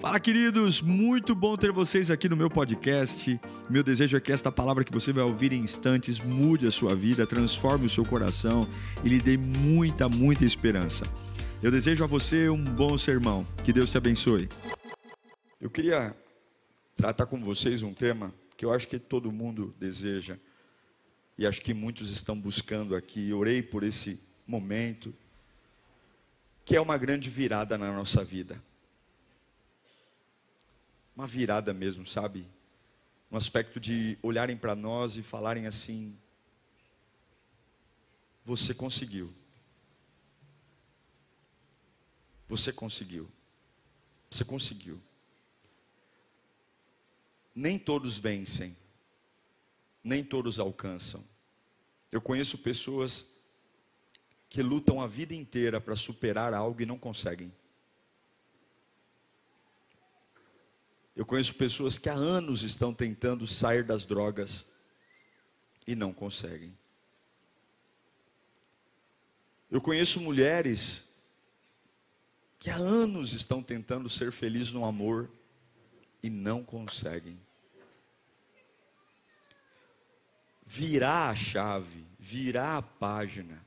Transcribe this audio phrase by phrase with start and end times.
[0.00, 0.80] Fala, queridos!
[0.80, 3.40] Muito bom ter vocês aqui no meu podcast.
[3.68, 6.94] Meu desejo é que esta palavra que você vai ouvir em instantes mude a sua
[6.94, 8.68] vida, transforme o seu coração
[9.04, 11.04] e lhe dê muita, muita esperança.
[11.60, 13.44] Eu desejo a você um bom sermão.
[13.64, 14.48] Que Deus te abençoe.
[15.60, 16.14] Eu queria
[16.94, 20.38] tratar com vocês um tema que eu acho que todo mundo deseja
[21.36, 23.32] e acho que muitos estão buscando aqui.
[23.32, 25.12] Orei por esse momento,
[26.64, 28.62] que é uma grande virada na nossa vida
[31.18, 32.46] uma virada mesmo, sabe?
[33.28, 36.16] Um aspecto de olharem para nós e falarem assim:
[38.44, 39.34] Você conseguiu.
[42.46, 43.28] Você conseguiu.
[44.30, 45.02] Você conseguiu.
[47.52, 48.76] Nem todos vencem,
[50.04, 51.26] nem todos alcançam.
[52.12, 53.26] Eu conheço pessoas
[54.48, 57.52] que lutam a vida inteira para superar algo e não conseguem.
[61.18, 64.68] Eu conheço pessoas que há anos estão tentando sair das drogas
[65.84, 66.72] e não conseguem.
[69.68, 71.04] Eu conheço mulheres
[72.56, 75.28] que há anos estão tentando ser felizes no amor
[76.22, 77.36] e não conseguem.
[80.64, 83.60] Virar a chave, virar a página,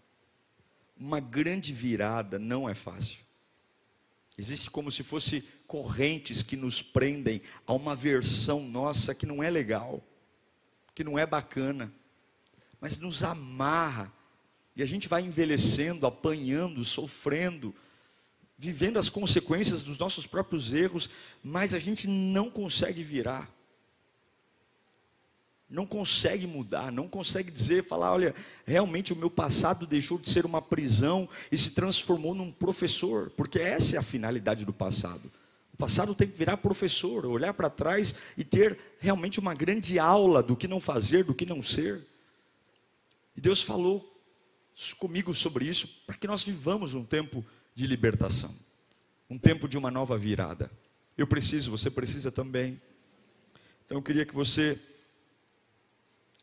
[0.96, 3.20] uma grande virada não é fácil.
[4.42, 9.52] Existe como se fosse correntes que nos prendem a uma versão nossa que não é
[9.52, 10.04] legal,
[10.96, 11.94] que não é bacana,
[12.80, 14.12] mas nos amarra.
[14.76, 17.76] E a gente vai envelhecendo, apanhando, sofrendo,
[18.58, 21.08] vivendo as consequências dos nossos próprios erros,
[21.44, 23.48] mas a gente não consegue virar
[25.72, 30.46] não consegue mudar, não consegue dizer, falar, olha, realmente o meu passado deixou de ser
[30.46, 35.32] uma prisão e se transformou num professor, porque essa é a finalidade do passado.
[35.74, 40.44] O passado tem que virar professor, olhar para trás e ter realmente uma grande aula
[40.44, 42.06] do que não fazer, do que não ser.
[43.36, 44.08] E Deus falou
[45.00, 48.54] comigo sobre isso para que nós vivamos um tempo de libertação,
[49.30, 50.70] um tempo de uma nova virada.
[51.18, 52.80] Eu preciso, você precisa também.
[53.86, 54.78] Então eu queria que você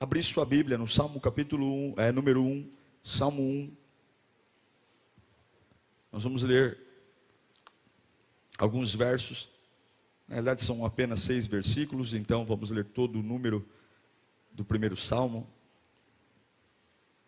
[0.01, 2.71] abrir sua Bíblia no Salmo capítulo 1, é, número 1,
[3.03, 3.77] Salmo 1.
[6.13, 6.79] Nós vamos ler
[8.57, 9.51] alguns versos.
[10.29, 13.67] Na verdade, são apenas seis versículos, então vamos ler todo o número
[14.53, 15.49] do primeiro salmo.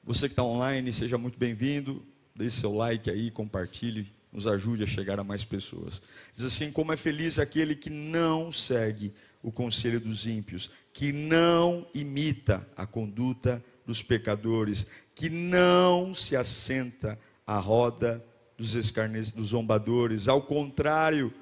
[0.04, 2.06] Você que está online, seja muito bem-vindo.
[2.36, 6.00] Deixe seu like aí, compartilhe, nos ajude a chegar a mais pessoas.
[6.32, 11.86] Diz assim: Como é feliz aquele que não segue o conselho dos ímpios, que não
[11.94, 18.24] imita a conduta dos pecadores, que não se assenta à roda
[18.56, 21.32] dos, escarnes, dos zombadores, ao contrário,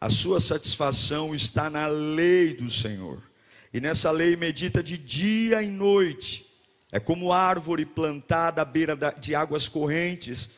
[0.00, 3.22] a sua satisfação está na lei do Senhor,
[3.72, 6.46] e nessa lei medita de dia e noite,
[6.90, 10.50] é como árvore plantada à beira de águas correntes,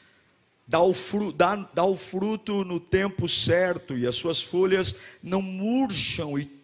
[0.66, 5.42] dá o, fruto, dá, dá o fruto no tempo certo, e as suas folhas não
[5.42, 6.59] murcham, e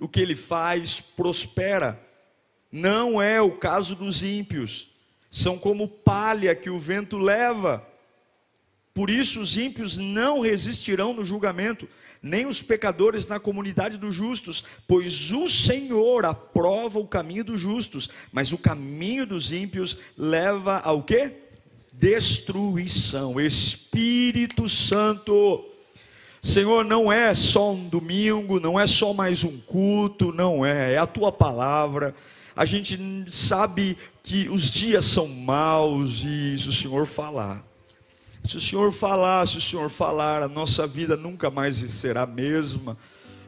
[0.00, 2.00] o que ele faz prospera.
[2.70, 4.88] Não é o caso dos ímpios,
[5.30, 7.86] são como palha que o vento leva.
[8.92, 11.86] Por isso os ímpios não resistirão no julgamento,
[12.22, 18.08] nem os pecadores na comunidade dos justos, pois o Senhor aprova o caminho dos justos,
[18.32, 21.32] mas o caminho dos ímpios leva ao quê?
[21.92, 23.38] Destruição.
[23.38, 25.75] Espírito Santo
[26.46, 30.96] Senhor, não é só um domingo, não é só mais um culto, não é, é
[30.96, 32.14] a tua palavra.
[32.54, 32.96] A gente
[33.26, 37.64] sabe que os dias são maus e se o Senhor falar,
[38.44, 42.26] se o Senhor falar, se o Senhor falar, a nossa vida nunca mais será a
[42.26, 42.96] mesma.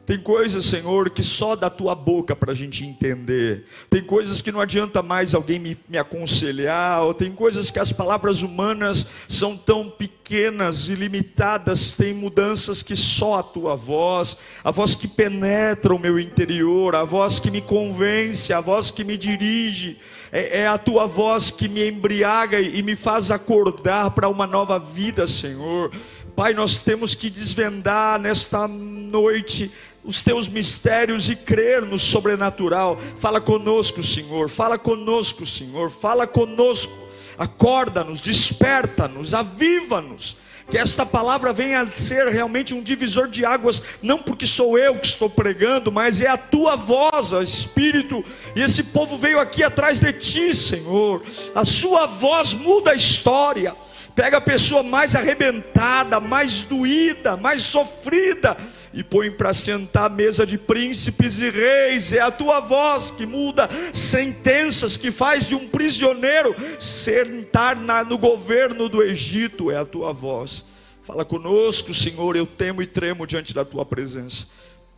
[0.09, 3.67] Tem coisas, Senhor, que só da tua boca para a gente entender.
[3.91, 7.03] Tem coisas que não adianta mais alguém me, me aconselhar.
[7.03, 11.93] Ou tem coisas que as palavras humanas são tão pequenas e limitadas.
[11.93, 17.04] Tem mudanças que só a tua voz, a voz que penetra o meu interior, a
[17.04, 19.99] voz que me convence, a voz que me dirige.
[20.33, 24.78] É, é a tua voz que me embriaga e me faz acordar para uma nova
[24.78, 25.93] vida, Senhor.
[26.34, 29.71] Pai, nós temos que desvendar nesta noite
[30.09, 32.99] os teus mistérios e crer no sobrenatural.
[33.16, 34.49] Fala conosco, Senhor.
[34.49, 35.91] Fala conosco, Senhor.
[35.91, 36.95] Fala conosco.
[37.37, 40.39] Acorda-nos, desperta-nos, aviva-nos.
[40.71, 44.99] Que esta palavra venha a ser realmente um divisor de águas, não porque sou eu
[44.99, 48.25] que estou pregando, mas é a tua voz, Espírito.
[48.57, 51.22] E esse povo veio aqui atrás de ti, Senhor.
[51.54, 53.77] A sua voz muda a história.
[54.18, 58.56] Pega a pessoa mais arrebentada, mais doída, mais sofrida
[58.92, 62.12] e põe para sentar à mesa de príncipes e reis.
[62.12, 68.18] É a tua voz que muda sentenças, que faz de um prisioneiro sentar na, no
[68.18, 69.70] governo do Egito.
[69.70, 70.65] É a tua voz.
[71.00, 72.34] Fala conosco, Senhor.
[72.34, 74.48] Eu temo e tremo diante da tua presença.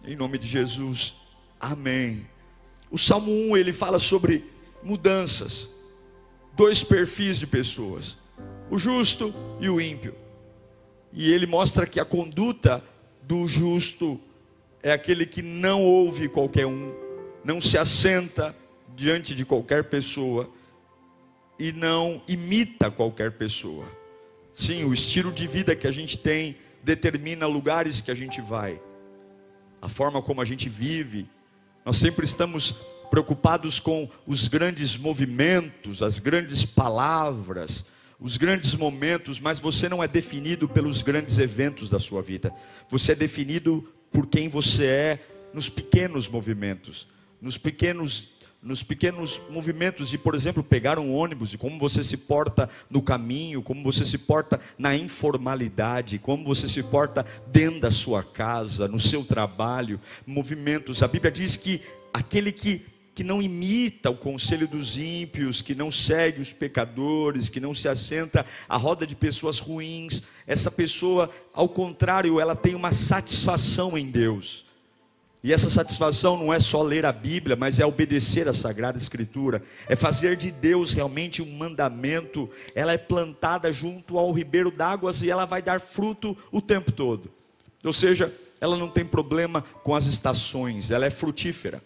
[0.03, 1.17] Em nome de Jesus.
[1.61, 2.27] Amém.
[2.91, 4.47] O Salmo 1 ele fala sobre
[4.83, 5.69] mudanças,
[6.57, 8.20] dois perfis de pessoas
[8.71, 10.15] o justo e o ímpio.
[11.13, 12.83] E ele mostra que a conduta
[13.23, 14.21] do justo
[14.83, 16.95] é aquele que não ouve qualquer um,
[17.45, 18.55] não se assenta
[18.95, 20.49] diante de qualquer pessoa
[21.59, 23.85] e não imita qualquer pessoa.
[24.53, 28.81] Sim, o estilo de vida que a gente tem determina lugares que a gente vai,
[29.83, 31.29] a forma como a gente vive.
[31.85, 32.77] Nós sempre estamos
[33.11, 37.85] preocupados com os grandes movimentos, as grandes palavras,
[38.21, 42.53] os grandes momentos, mas você não é definido pelos grandes eventos da sua vida.
[42.91, 47.09] Você é definido por quem você é nos pequenos movimentos,
[47.41, 48.31] nos pequenos
[48.63, 53.01] nos pequenos movimentos de, por exemplo, pegar um ônibus, de como você se porta no
[53.01, 58.87] caminho, como você se porta na informalidade, como você se porta dentro da sua casa,
[58.87, 61.03] no seu trabalho, movimentos.
[61.03, 61.81] A Bíblia diz que
[62.13, 62.85] aquele que
[63.21, 67.87] que não imita o conselho dos ímpios, que não segue os pecadores, que não se
[67.87, 70.23] assenta à roda de pessoas ruins.
[70.47, 74.65] Essa pessoa, ao contrário, ela tem uma satisfação em Deus.
[75.45, 79.63] E essa satisfação não é só ler a Bíblia, mas é obedecer a Sagrada Escritura,
[79.87, 82.49] é fazer de Deus realmente um mandamento.
[82.75, 87.31] Ela é plantada junto ao ribeiro d'águas e ela vai dar fruto o tempo todo.
[87.85, 91.83] Ou seja, ela não tem problema com as estações, ela é frutífera.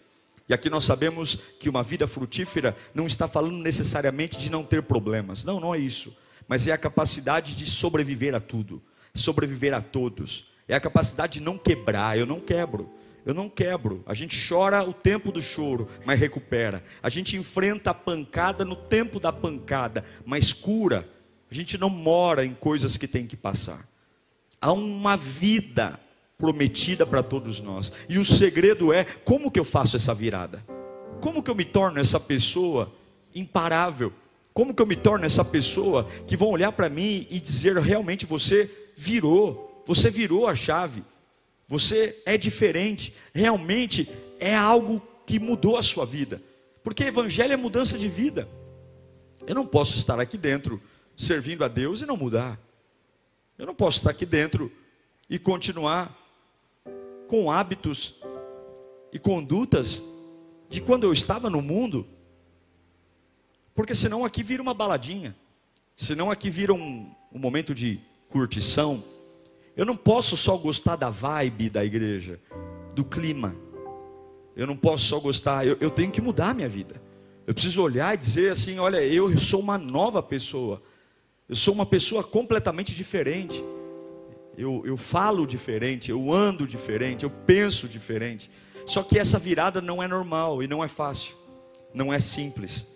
[0.47, 4.83] E aqui nós sabemos que uma vida frutífera não está falando necessariamente de não ter
[4.83, 5.43] problemas.
[5.43, 6.15] Não, não é isso.
[6.47, 8.81] Mas é a capacidade de sobreviver a tudo,
[9.13, 10.53] sobreviver a todos.
[10.67, 12.17] É a capacidade de não quebrar.
[12.17, 12.91] Eu não quebro.
[13.25, 14.03] Eu não quebro.
[14.05, 16.83] A gente chora o tempo do choro, mas recupera.
[17.01, 21.09] A gente enfrenta a pancada no tempo da pancada, mas cura.
[21.49, 23.87] A gente não mora em coisas que tem que passar.
[24.61, 25.99] Há uma vida
[26.37, 27.91] prometida para todos nós.
[28.09, 30.63] E o segredo é como que eu faço essa virada?
[31.21, 32.93] Como que eu me torno essa pessoa
[33.33, 34.11] imparável?
[34.53, 38.25] Como que eu me torno essa pessoa que vão olhar para mim e dizer realmente
[38.25, 41.03] você virou, você virou a chave.
[41.67, 44.07] Você é diferente, realmente
[44.39, 46.41] é algo que mudou a sua vida.
[46.83, 48.47] Porque evangelho é mudança de vida.
[49.47, 50.81] Eu não posso estar aqui dentro
[51.15, 52.59] servindo a Deus e não mudar.
[53.57, 54.71] Eu não posso estar aqui dentro
[55.29, 56.24] e continuar
[57.27, 58.15] com hábitos
[59.11, 60.03] e condutas
[60.69, 62.07] de quando eu estava no mundo,
[63.73, 65.35] porque senão aqui vira uma baladinha,
[65.95, 67.99] senão aqui vira um, um momento de
[68.29, 69.03] curtição.
[69.75, 72.39] Eu não posso só gostar da vibe da igreja,
[72.93, 73.55] do clima.
[74.55, 77.01] Eu não posso só gostar, eu, eu tenho que mudar a minha vida.
[77.45, 80.81] Eu preciso olhar e dizer assim: olha, eu sou uma nova pessoa,
[81.47, 83.63] eu sou uma pessoa completamente diferente
[84.57, 88.49] eu, eu falo diferente, eu ando diferente, eu penso diferente.
[88.85, 91.35] Só que essa virada não é normal e não é fácil,
[91.93, 92.87] não é simples.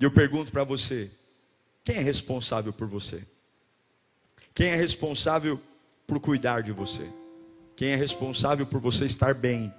[0.00, 1.10] E eu pergunto para você:
[1.84, 3.24] quem é responsável por você?
[4.54, 5.60] Quem é responsável
[6.06, 7.08] por cuidar de você?
[7.76, 9.72] Quem é responsável por você estar bem?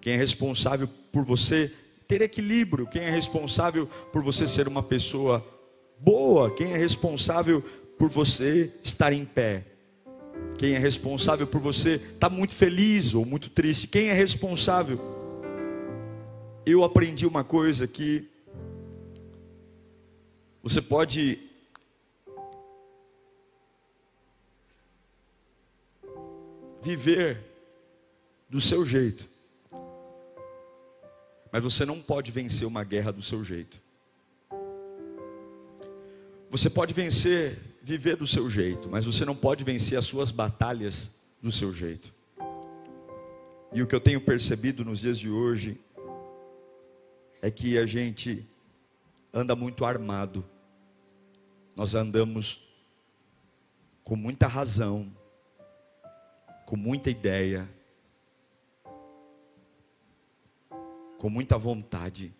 [0.00, 1.72] Quem é responsável por você
[2.06, 2.86] ter equilíbrio?
[2.86, 5.44] Quem é responsável por você ser uma pessoa
[5.98, 6.54] boa?
[6.54, 7.64] Quem é responsável
[7.98, 9.64] por você estar em pé?
[10.56, 13.88] Quem é responsável por você estar tá muito feliz ou muito triste?
[13.88, 14.98] Quem é responsável?
[16.64, 18.28] Eu aprendi uma coisa que
[20.62, 21.40] você pode
[26.82, 27.40] viver
[28.48, 29.28] do seu jeito,
[31.50, 33.80] mas você não pode vencer uma guerra do seu jeito.
[36.50, 37.58] Você pode vencer
[37.88, 42.12] viver do seu jeito, mas você não pode vencer as suas batalhas do seu jeito.
[43.72, 45.80] E o que eu tenho percebido nos dias de hoje
[47.40, 48.46] é que a gente
[49.32, 50.44] anda muito armado.
[51.74, 52.68] Nós andamos
[54.04, 55.10] com muita razão,
[56.66, 57.66] com muita ideia,
[61.16, 62.34] com muita vontade,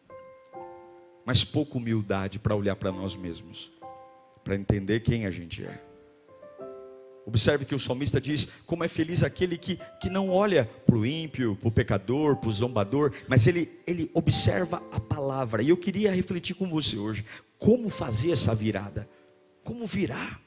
[1.25, 3.78] mas pouca humildade para olhar para nós mesmos
[4.49, 5.79] para entender quem a gente é.
[7.27, 11.05] Observe que o salmista diz: como é feliz aquele que, que não olha para o
[11.05, 15.63] ímpio, para o pecador, para o zombador, mas ele, ele observa a palavra.
[15.63, 17.27] E eu queria refletir com você hoje:
[17.59, 19.07] como fazer essa virada?
[19.69, 20.41] como virar?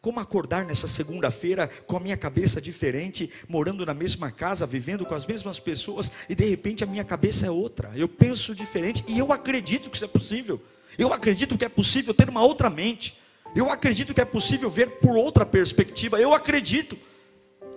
[0.00, 5.14] Como acordar nessa segunda-feira com a minha cabeça diferente, morando na mesma casa, vivendo com
[5.14, 7.92] as mesmas pessoas e de repente a minha cabeça é outra.
[7.94, 10.60] Eu penso diferente e eu acredito que isso é possível.
[10.98, 13.16] Eu acredito que é possível ter uma outra mente.
[13.56, 16.20] Eu acredito que é possível ver por outra perspectiva.
[16.20, 16.98] Eu acredito.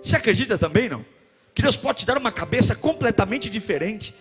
[0.02, 1.02] Você acredita também, não?
[1.54, 4.14] Que Deus pode te dar uma cabeça completamente diferente.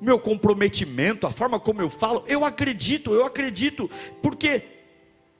[0.00, 3.90] Meu comprometimento, a forma como eu falo, eu acredito, eu acredito.
[4.22, 4.62] Por quê?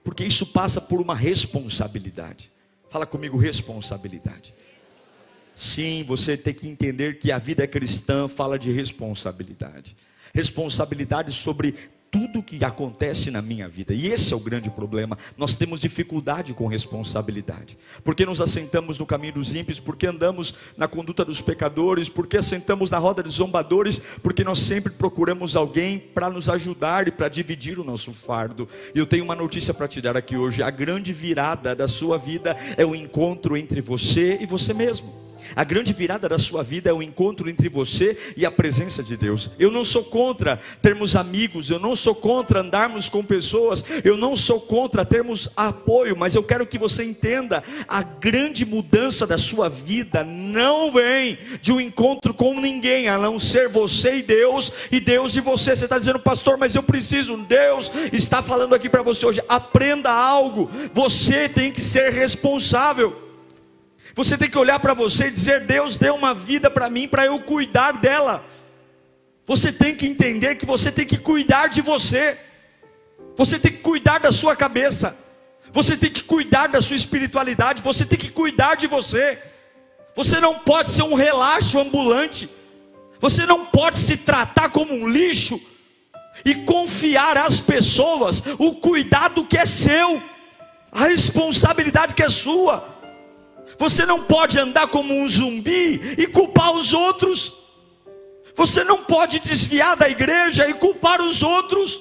[0.04, 2.52] Porque isso passa por uma responsabilidade.
[2.90, 4.54] Fala comigo, responsabilidade.
[5.54, 9.96] Sim, você tem que entender que a vida cristã fala de responsabilidade.
[10.34, 11.75] Responsabilidade sobre
[12.16, 13.92] tudo que acontece na minha vida.
[13.92, 15.18] E esse é o grande problema.
[15.37, 17.76] Nós temos dificuldade com responsabilidade.
[18.02, 22.90] Porque nos assentamos no caminho dos ímpios, porque andamos na conduta dos pecadores, porque assentamos
[22.90, 27.78] na roda dos zombadores, porque nós sempre procuramos alguém para nos ajudar e para dividir
[27.78, 28.66] o nosso fardo.
[28.94, 30.62] E eu tenho uma notícia para te dar aqui hoje.
[30.62, 35.25] A grande virada da sua vida é o encontro entre você e você mesmo.
[35.55, 39.17] A grande virada da sua vida é o encontro entre você e a presença de
[39.17, 39.50] Deus.
[39.59, 44.37] Eu não sou contra termos amigos, eu não sou contra andarmos com pessoas, eu não
[44.37, 49.69] sou contra termos apoio, mas eu quero que você entenda: a grande mudança da sua
[49.69, 55.00] vida não vem de um encontro com ninguém, a não ser você e Deus, e
[55.00, 55.76] Deus e você.
[55.76, 57.37] Você está dizendo, pastor, mas eu preciso.
[57.37, 63.25] Deus está falando aqui para você hoje: aprenda algo, você tem que ser responsável.
[64.16, 67.26] Você tem que olhar para você e dizer: Deus deu uma vida para mim para
[67.26, 68.42] eu cuidar dela.
[69.44, 72.37] Você tem que entender que você tem que cuidar de você.
[73.37, 75.14] Você tem que cuidar da sua cabeça.
[75.70, 77.82] Você tem que cuidar da sua espiritualidade.
[77.82, 79.38] Você tem que cuidar de você.
[80.14, 82.49] Você não pode ser um relaxo ambulante.
[83.20, 85.61] Você não pode se tratar como um lixo
[86.42, 90.23] e confiar às pessoas o cuidado que é seu,
[90.90, 92.96] a responsabilidade que é sua.
[93.78, 97.54] Você não pode andar como um zumbi e culpar os outros.
[98.54, 102.00] Você não pode desviar da igreja e culpar os outros.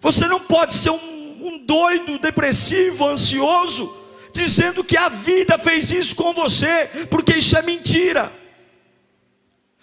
[0.00, 3.94] Você não pode ser um, um doido, depressivo, ansioso,
[4.32, 8.32] dizendo que a vida fez isso com você, porque isso é mentira.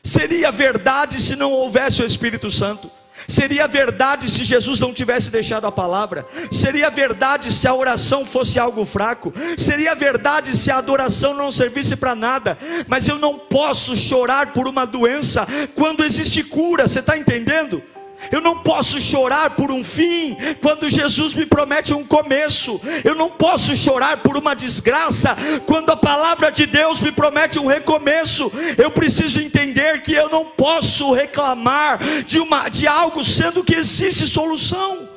[0.03, 2.91] Seria verdade se não houvesse o Espírito Santo.
[3.27, 6.25] Seria verdade se Jesus não tivesse deixado a palavra.
[6.51, 9.33] Seria verdade se a oração fosse algo fraco.
[9.57, 12.57] Seria verdade se a adoração não servisse para nada.
[12.87, 16.87] Mas eu não posso chorar por uma doença quando existe cura.
[16.87, 17.81] Você está entendendo?
[18.29, 22.79] Eu não posso chorar por um fim quando Jesus me promete um começo.
[23.03, 25.35] Eu não posso chorar por uma desgraça
[25.65, 28.51] quando a palavra de Deus me promete um recomeço.
[28.77, 34.27] Eu preciso entender que eu não posso reclamar de uma de algo sendo que existe
[34.27, 35.07] solução.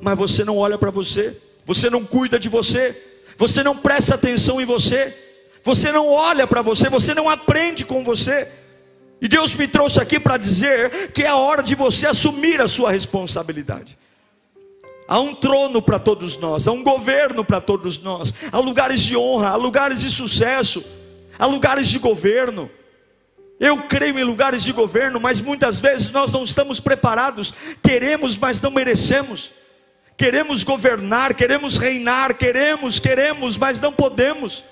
[0.00, 2.96] Mas você não olha para você, você não cuida de você,
[3.36, 5.14] você não presta atenção em você,
[5.62, 8.48] você não olha para você, você não aprende com você.
[9.22, 12.66] E Deus me trouxe aqui para dizer que é a hora de você assumir a
[12.66, 13.96] sua responsabilidade.
[15.06, 19.16] Há um trono para todos nós, há um governo para todos nós, há lugares de
[19.16, 20.84] honra, há lugares de sucesso,
[21.38, 22.68] há lugares de governo.
[23.60, 28.60] Eu creio em lugares de governo, mas muitas vezes nós não estamos preparados, queremos, mas
[28.60, 29.52] não merecemos.
[30.16, 34.64] Queremos governar, queremos reinar, queremos, queremos, mas não podemos,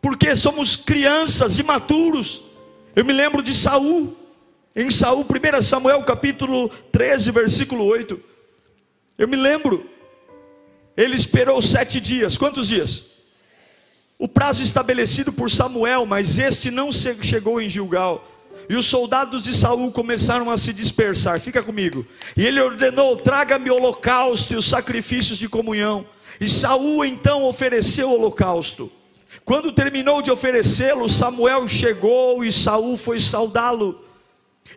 [0.00, 2.48] porque somos crianças imaturos.
[3.00, 4.14] Eu me lembro de Saul,
[4.76, 8.20] em Saul, 1 Samuel capítulo 13, versículo 8.
[9.16, 9.88] Eu me lembro,
[10.94, 13.04] ele esperou sete dias, quantos dias?
[14.18, 18.22] O prazo estabelecido por Samuel, mas este não chegou em Gilgal.
[18.68, 21.40] E os soldados de Saul começaram a se dispersar.
[21.40, 22.06] Fica comigo.
[22.36, 26.04] E ele ordenou: traga-me holocausto e os sacrifícios de comunhão.
[26.38, 28.92] E Saul então ofereceu o holocausto.
[29.44, 34.04] Quando terminou de oferecê-lo, Samuel chegou e Saul foi saudá-lo.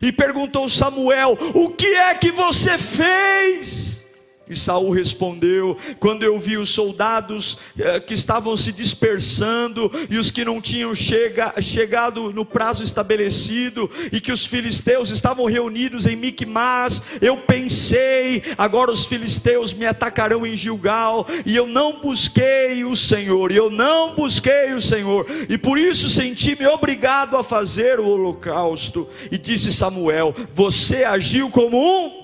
[0.01, 4.02] E perguntou Samuel: "O que é que você fez?"
[4.49, 10.31] E Saul respondeu: Quando eu vi os soldados eh, que estavam se dispersando e os
[10.31, 16.17] que não tinham chega, chegado no prazo estabelecido e que os filisteus estavam reunidos em
[16.17, 22.97] Micmas, eu pensei: agora os filisteus me atacarão em Gilgal e eu não busquei o
[22.97, 28.07] Senhor, e eu não busquei o Senhor, e por isso senti-me obrigado a fazer o
[28.07, 29.07] holocausto.
[29.31, 32.22] E disse Samuel: Você agiu como um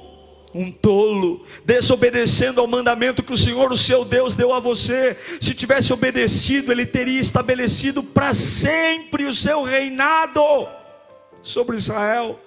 [0.53, 5.15] um tolo, desobedecendo ao mandamento que o Senhor, o seu Deus, deu a você.
[5.39, 10.41] Se tivesse obedecido, ele teria estabelecido para sempre o seu reinado
[11.41, 12.39] sobre Israel.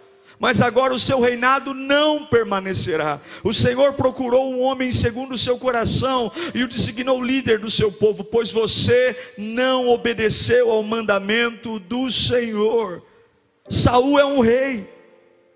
[0.42, 3.21] mas agora o seu reinado não permanecerá.
[3.44, 7.92] O Senhor procurou um homem segundo o seu coração e o designou líder do seu
[7.92, 13.04] povo, pois você não obedeceu ao mandamento do Senhor.
[13.68, 14.90] Saul é um rei.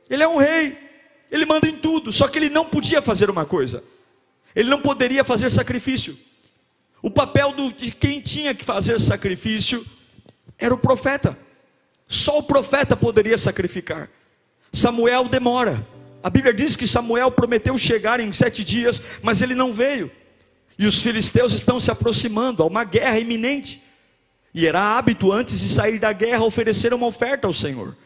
[0.08, 0.85] Ele é um rei.
[1.30, 3.82] Ele manda em tudo, só que ele não podia fazer uma coisa.
[4.54, 6.16] Ele não poderia fazer sacrifício.
[7.02, 9.84] O papel do, de quem tinha que fazer sacrifício
[10.58, 11.36] era o profeta.
[12.08, 14.08] Só o profeta poderia sacrificar.
[14.72, 15.86] Samuel demora.
[16.22, 20.10] A Bíblia diz que Samuel prometeu chegar em sete dias, mas ele não veio.
[20.78, 23.82] E os filisteus estão se aproximando, há uma guerra iminente.
[24.54, 27.96] E era hábito antes de sair da guerra oferecer uma oferta ao Senhor.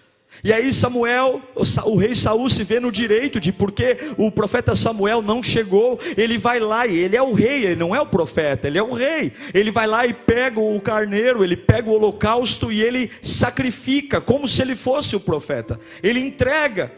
[0.42, 1.42] E aí Samuel,
[1.84, 6.38] o rei Saul se vê no direito de porque o profeta Samuel não chegou, ele
[6.38, 8.92] vai lá e ele é o rei, ele não é o profeta, ele é o
[8.92, 9.32] rei.
[9.52, 14.48] Ele vai lá e pega o carneiro, ele pega o holocausto e ele sacrifica como
[14.48, 15.78] se ele fosse o profeta.
[16.02, 16.90] Ele entrega.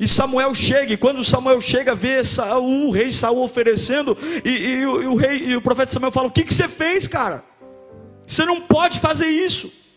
[0.00, 4.72] E Samuel chega, e quando Samuel chega, vê Saul, o rei Saul oferecendo, e, e,
[4.76, 7.42] e o rei e o profeta Samuel fala: "O que que você fez, cara?
[8.24, 9.87] Você não pode fazer isso."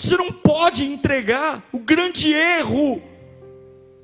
[0.00, 1.62] Você não pode entregar.
[1.70, 3.02] O grande erro,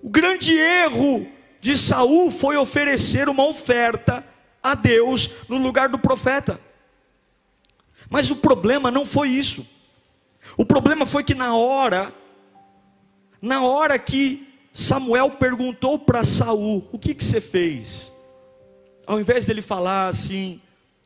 [0.03, 1.27] o grande erro
[1.61, 4.25] de Saul foi oferecer uma oferta
[4.63, 6.61] a Deus no lugar do profeta.
[8.11, 9.67] Mas o problema não foi isso.
[10.57, 12.13] O problema foi que na hora,
[13.41, 18.13] na hora que Samuel perguntou para Saul: "O que que você fez?"
[19.07, 20.61] Ao invés dele falar assim: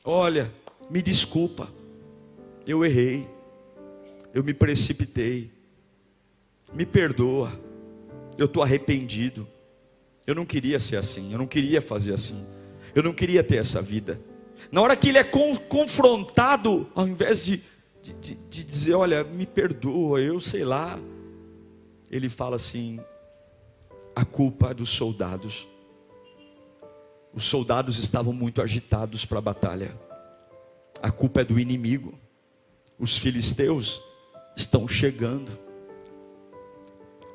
[0.05, 0.53] "Olha,
[0.91, 1.69] me desculpa.
[2.67, 3.27] Eu errei
[4.33, 5.51] eu me precipitei,
[6.73, 7.53] me perdoa,
[8.39, 9.47] eu estou arrependido,
[10.27, 12.45] eu não queria ser assim, eu não queria fazer assim,
[12.95, 14.21] eu não queria ter essa vida.
[14.71, 17.63] Na hora que ele é confrontado, ao invés de,
[18.03, 20.99] de, de, de dizer, olha, me perdoa, eu sei lá,
[22.11, 23.01] ele fala assim:
[24.15, 25.69] a culpa é dos soldados.
[27.33, 29.99] Os soldados estavam muito agitados para a batalha.
[31.01, 32.19] A culpa é do inimigo.
[32.99, 34.03] Os filisteus
[34.61, 35.59] estão chegando.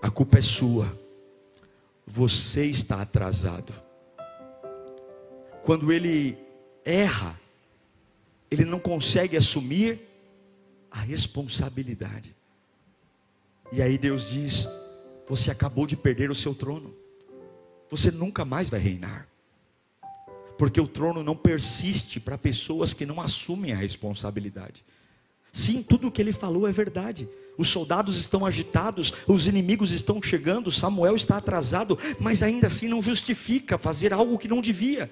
[0.01, 0.97] A culpa é sua.
[2.05, 3.73] Você está atrasado.
[5.63, 6.37] Quando ele
[6.83, 7.39] erra,
[8.51, 9.99] ele não consegue assumir
[10.91, 12.35] a responsabilidade.
[13.71, 14.67] E aí Deus diz:
[15.27, 16.93] Você acabou de perder o seu trono.
[17.89, 19.27] Você nunca mais vai reinar.
[20.57, 24.85] Porque o trono não persiste para pessoas que não assumem a responsabilidade.
[25.55, 27.29] Sim, tudo o que ele falou é verdade.
[27.57, 33.01] Os soldados estão agitados, os inimigos estão chegando, Samuel está atrasado, mas ainda assim não
[33.01, 35.09] justifica fazer algo que não devia.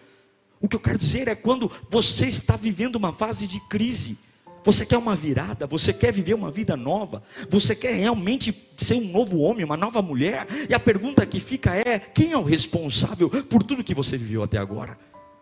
[0.60, 4.18] O que eu quero dizer é quando você está vivendo uma fase de crise,
[4.66, 9.10] você quer uma virada, você quer viver uma vida nova, você quer realmente ser um
[9.14, 13.30] novo homem, uma nova mulher, e a pergunta que fica é: quem é o responsável
[13.30, 14.98] por tudo que você viveu até agora?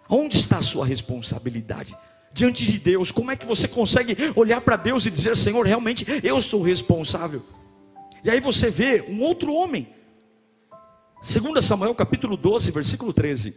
[0.08, 1.98] Onde está a sua responsabilidade?
[2.34, 3.12] Diante de Deus?
[3.12, 7.44] Como é que você consegue olhar para Deus e dizer, Senhor, realmente eu sou responsável?
[8.24, 9.88] E aí você vê um outro homem,
[11.22, 13.56] 2 Samuel capítulo 12, versículo 13.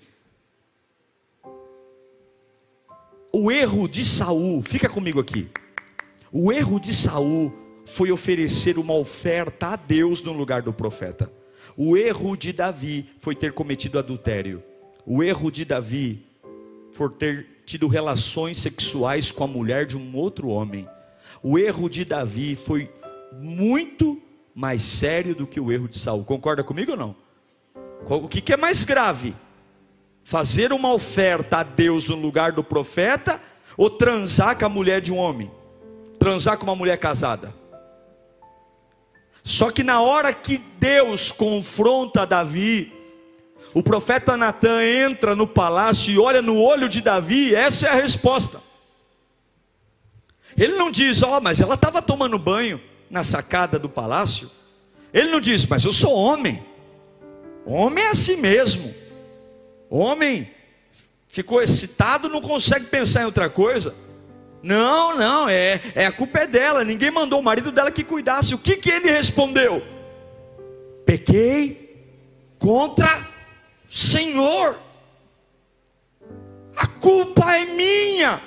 [3.33, 5.49] O erro de Saul, fica comigo aqui.
[6.31, 7.53] O erro de Saul
[7.85, 11.31] foi oferecer uma oferta a Deus no lugar do profeta.
[11.77, 14.63] O erro de Davi foi ter cometido adultério.
[15.05, 16.25] O erro de Davi
[16.93, 20.89] foi ter tido relações sexuais com a mulher de um outro homem.
[21.43, 22.91] O erro de Davi foi
[23.33, 24.21] muito
[24.55, 26.25] mais sério do que o erro de Saul.
[26.25, 27.17] Concorda comigo ou não?
[28.09, 29.35] O que é mais grave?
[30.23, 33.41] Fazer uma oferta a Deus no lugar do profeta
[33.77, 35.51] ou transar com a mulher de um homem?
[36.19, 37.53] Transar com uma mulher casada?
[39.43, 42.91] Só que na hora que Deus confronta Davi,
[43.75, 47.95] o profeta Natan entra no palácio e olha no olho de Davi, essa é a
[47.95, 48.61] resposta.
[50.57, 54.49] Ele não diz, ó, oh, mas ela estava tomando banho na sacada do palácio.
[55.13, 56.65] Ele não diz, mas eu sou homem.
[57.67, 58.95] Homem é assim mesmo.
[59.91, 60.49] Homem
[61.27, 63.93] ficou excitado, não consegue pensar em outra coisa.
[64.63, 66.85] Não, não, é, é a culpa é dela.
[66.85, 68.55] Ninguém mandou o marido dela que cuidasse.
[68.55, 69.83] O que, que ele respondeu?
[71.05, 72.07] Pequei
[72.57, 73.34] contra
[73.95, 74.77] Senhor,
[76.75, 78.41] a culpa é minha,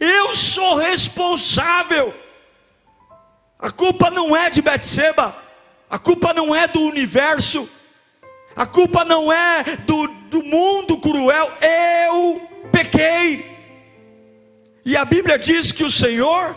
[0.00, 2.14] eu sou responsável.
[3.58, 5.36] A culpa não é de Betseba,
[5.90, 7.68] a culpa não é do universo,
[8.56, 12.40] a culpa não é do, do mundo cruel, eu
[12.72, 13.44] pequei.
[14.82, 16.56] E a Bíblia diz que o Senhor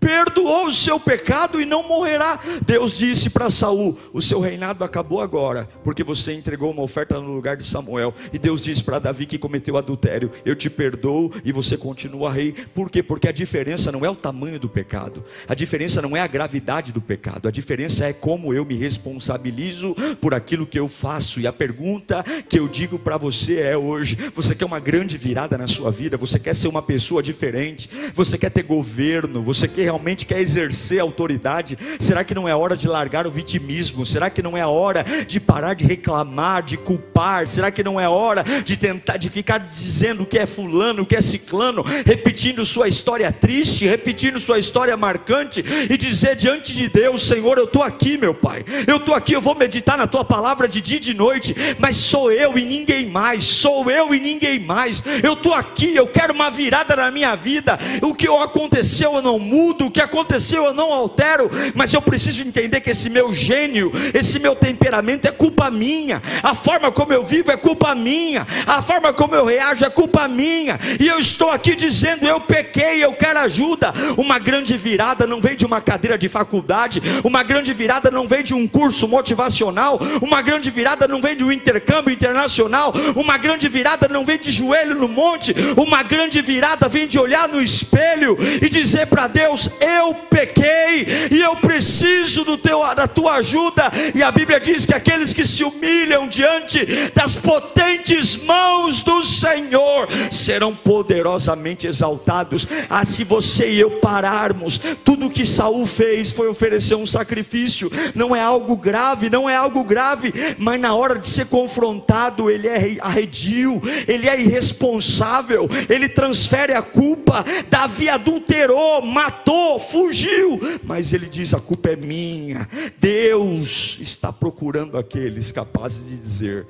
[0.00, 2.38] perdoou o seu pecado e não morrerá.
[2.64, 7.32] Deus disse para Saul: O seu reinado acabou agora, porque você entregou uma oferta no
[7.32, 8.14] lugar de Samuel.
[8.32, 12.52] E Deus disse para Davi que cometeu adultério: Eu te perdoo e você continua rei.
[12.74, 13.02] Por quê?
[13.02, 16.92] Porque a diferença não é o tamanho do pecado, a diferença não é a gravidade
[16.92, 21.40] do pecado, a diferença é como eu me responsabilizo por aquilo que eu faço.
[21.40, 25.58] E a pergunta que eu digo para você é hoje: você quer uma grande virada
[25.58, 26.16] na sua vida?
[26.16, 27.90] Você quer ser uma pessoa diferente?
[28.14, 29.42] Você quer ter governo?
[29.42, 31.78] Você quer, realmente quer exercer autoridade?
[31.98, 34.04] Será que não é hora de largar o vitimismo?
[34.04, 37.48] Será que não é hora de parar de reclamar, de culpar?
[37.48, 41.20] Será que não é hora de tentar, de ficar dizendo que é fulano, que é
[41.22, 47.56] ciclano, repetindo sua história triste, repetindo sua história marcante e dizer diante de Deus, Senhor,
[47.56, 50.82] eu estou aqui, meu Pai, eu estou aqui, eu vou meditar na tua palavra de
[50.82, 55.02] dia e de noite, mas sou eu e ninguém mais, sou eu e ninguém mais,
[55.22, 59.38] eu estou aqui, eu quero uma virada na minha vida, o que aconteceu eu não
[59.38, 63.90] mudo, o que aconteceu eu não altero, mas eu preciso entender que esse meu gênio,
[64.14, 68.82] esse meu temperamento é culpa minha, a forma como eu vivo é culpa minha, a
[68.82, 73.12] forma como eu reajo é culpa minha, e eu estou aqui dizendo: eu pequei, eu
[73.12, 73.92] quero ajuda.
[74.16, 78.42] Uma grande virada não vem de uma cadeira de faculdade, uma grande virada não vem
[78.42, 83.68] de um curso motivacional, uma grande virada não vem de um intercâmbio internacional, uma grande
[83.68, 88.36] virada não vem de joelho no monte, uma grande virada vem de olhar no espelho
[88.60, 93.90] e dizer para Deus: eu pequei e eu preciso do teu, da tua ajuda.
[94.14, 100.08] E a Bíblia diz que aqueles que se humilham diante das potentes mãos do Senhor
[100.30, 102.66] serão poderosamente exaltados.
[102.88, 107.90] Ah, se você e eu pararmos, tudo que Saul fez foi oferecer um sacrifício.
[108.14, 112.68] Não é algo grave, não é algo grave, mas na hora de ser confrontado, ele
[112.68, 117.44] é arredio, ele é irresponsável, ele transfere a culpa.
[117.68, 122.68] Davi adulterou, matou, fugiu, mas ele diz: a culpa é minha.
[122.98, 126.66] Deus está procurando aqueles capazes de dizer: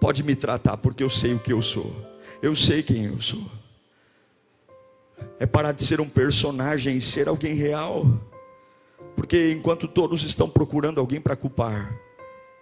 [0.00, 1.94] pode me tratar, porque eu sei o que eu sou,
[2.42, 3.44] eu sei quem eu sou.
[5.38, 8.06] É parar de ser um personagem e ser alguém real,
[9.16, 11.92] porque enquanto todos estão procurando alguém para culpar,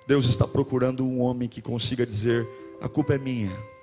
[0.07, 2.49] Deus está procurando um homem que consiga dizer:
[2.81, 3.76] a culpa é minha.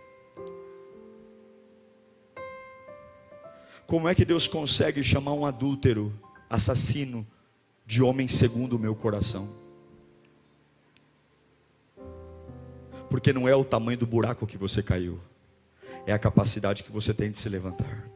[3.88, 6.14] Como é que Deus consegue chamar um adúltero,
[6.50, 7.26] assassino,
[7.86, 9.50] de homem segundo o meu coração?
[13.10, 15.20] Porque não é o tamanho do buraco que você caiu,
[16.06, 18.10] é a capacidade que você tem de se levantar.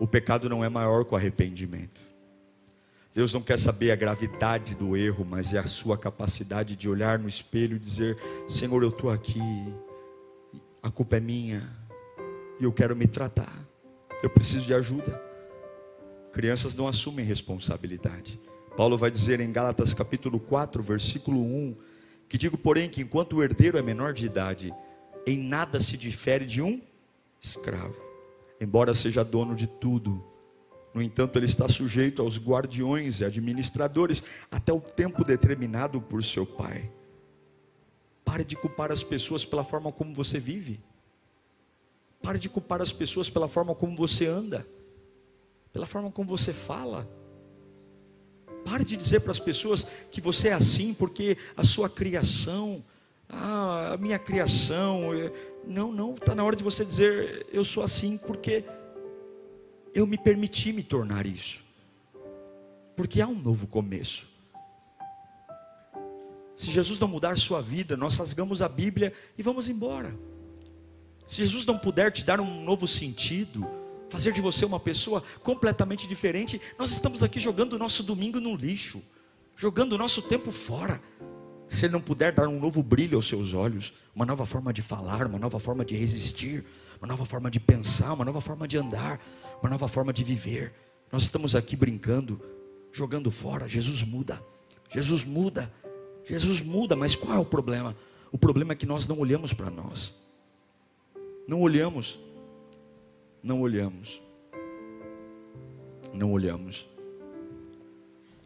[0.00, 2.00] O pecado não é maior que o arrependimento.
[3.14, 7.18] Deus não quer saber a gravidade do erro, mas é a sua capacidade de olhar
[7.18, 8.16] no espelho e dizer:
[8.48, 9.40] Senhor, eu estou aqui,
[10.82, 11.70] a culpa é minha,
[12.58, 13.68] e eu quero me tratar,
[14.22, 15.20] eu preciso de ajuda.
[16.32, 18.40] Crianças não assumem responsabilidade.
[18.76, 21.76] Paulo vai dizer em Gálatas capítulo 4, versículo 1,
[22.28, 24.72] que digo, porém, que enquanto o herdeiro é menor de idade,
[25.26, 26.80] em nada se difere de um
[27.40, 28.00] escravo,
[28.60, 30.24] embora seja dono de tudo.
[30.94, 36.46] No entanto, ele está sujeito aos guardiões e administradores até o tempo determinado por seu
[36.46, 36.90] pai.
[38.24, 40.80] Pare de culpar as pessoas pela forma como você vive.
[42.22, 44.66] Pare de culpar as pessoas pela forma como você anda,
[45.72, 47.08] pela forma como você fala.
[48.64, 52.82] Pare de dizer para as pessoas que você é assim porque a sua criação,
[53.28, 55.08] ah, a minha criação.
[55.66, 58.64] Não, não, está na hora de você dizer eu sou assim porque
[59.94, 61.64] eu me permiti me tornar isso.
[62.96, 64.28] Porque há um novo começo.
[66.54, 70.16] Se Jesus não mudar sua vida, nós rasgamos a Bíblia e vamos embora.
[71.24, 73.66] Se Jesus não puder te dar um novo sentido,
[74.10, 78.54] fazer de você uma pessoa completamente diferente, nós estamos aqui jogando o nosso domingo no
[78.54, 79.02] lixo,
[79.56, 81.00] jogando o nosso tempo fora.
[81.66, 84.82] Se Ele não puder dar um novo brilho aos seus olhos, uma nova forma de
[84.82, 86.64] falar, uma nova forma de resistir,
[86.98, 89.18] uma nova forma de pensar, uma nova forma de andar,
[89.62, 90.74] uma nova forma de viver.
[91.10, 92.40] Nós estamos aqui brincando,
[92.92, 93.66] jogando fora.
[93.66, 94.42] Jesus muda,
[94.90, 95.72] Jesus muda,
[96.24, 97.96] Jesus muda, mas qual é o problema?
[98.30, 100.14] O problema é que nós não olhamos para nós,
[101.46, 102.18] não olhamos
[103.42, 104.22] não olhamos.
[106.14, 106.86] Não olhamos.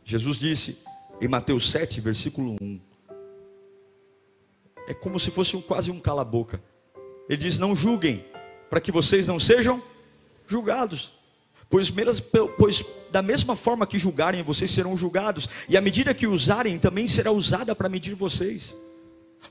[0.04, 0.78] Jesus disse
[1.20, 2.80] em Mateus 7, versículo 1.
[4.88, 6.62] É como se fosse um, quase um cala-boca.
[7.28, 8.24] Ele diz: Não julguem,
[8.70, 9.82] para que vocês não sejam
[10.46, 11.12] julgados.
[11.68, 11.92] Pois,
[12.56, 17.08] pois, da mesma forma que julgarem, vocês serão julgados, e a medida que usarem também
[17.08, 18.74] será usada para medir vocês.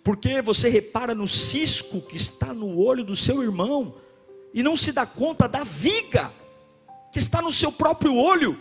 [0.03, 3.95] Porque você repara no cisco que está no olho do seu irmão,
[4.53, 6.31] e não se dá conta da viga
[7.11, 8.59] que está no seu próprio olho.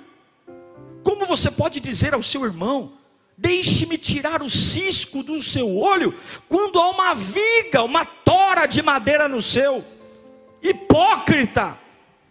[1.02, 2.92] Como você pode dizer ao seu irmão:
[3.36, 6.14] Deixe-me tirar o cisco do seu olho,
[6.48, 9.84] quando há uma viga, uma tora de madeira no seu?
[10.62, 11.78] Hipócrita!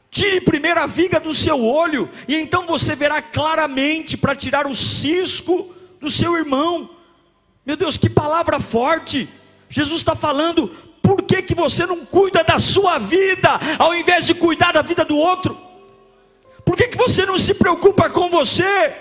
[0.10, 4.76] Tire primeiro a viga do seu olho, e então você verá claramente para tirar o
[4.76, 6.89] cisco do seu irmão.
[7.65, 9.30] Meu Deus, que palavra forte!
[9.69, 10.67] Jesus está falando,
[11.02, 13.49] por que, que você não cuida da sua vida,
[13.80, 15.58] ao invés de cuidar da vida do outro?
[16.65, 18.93] Por que, que você não se preocupa com você?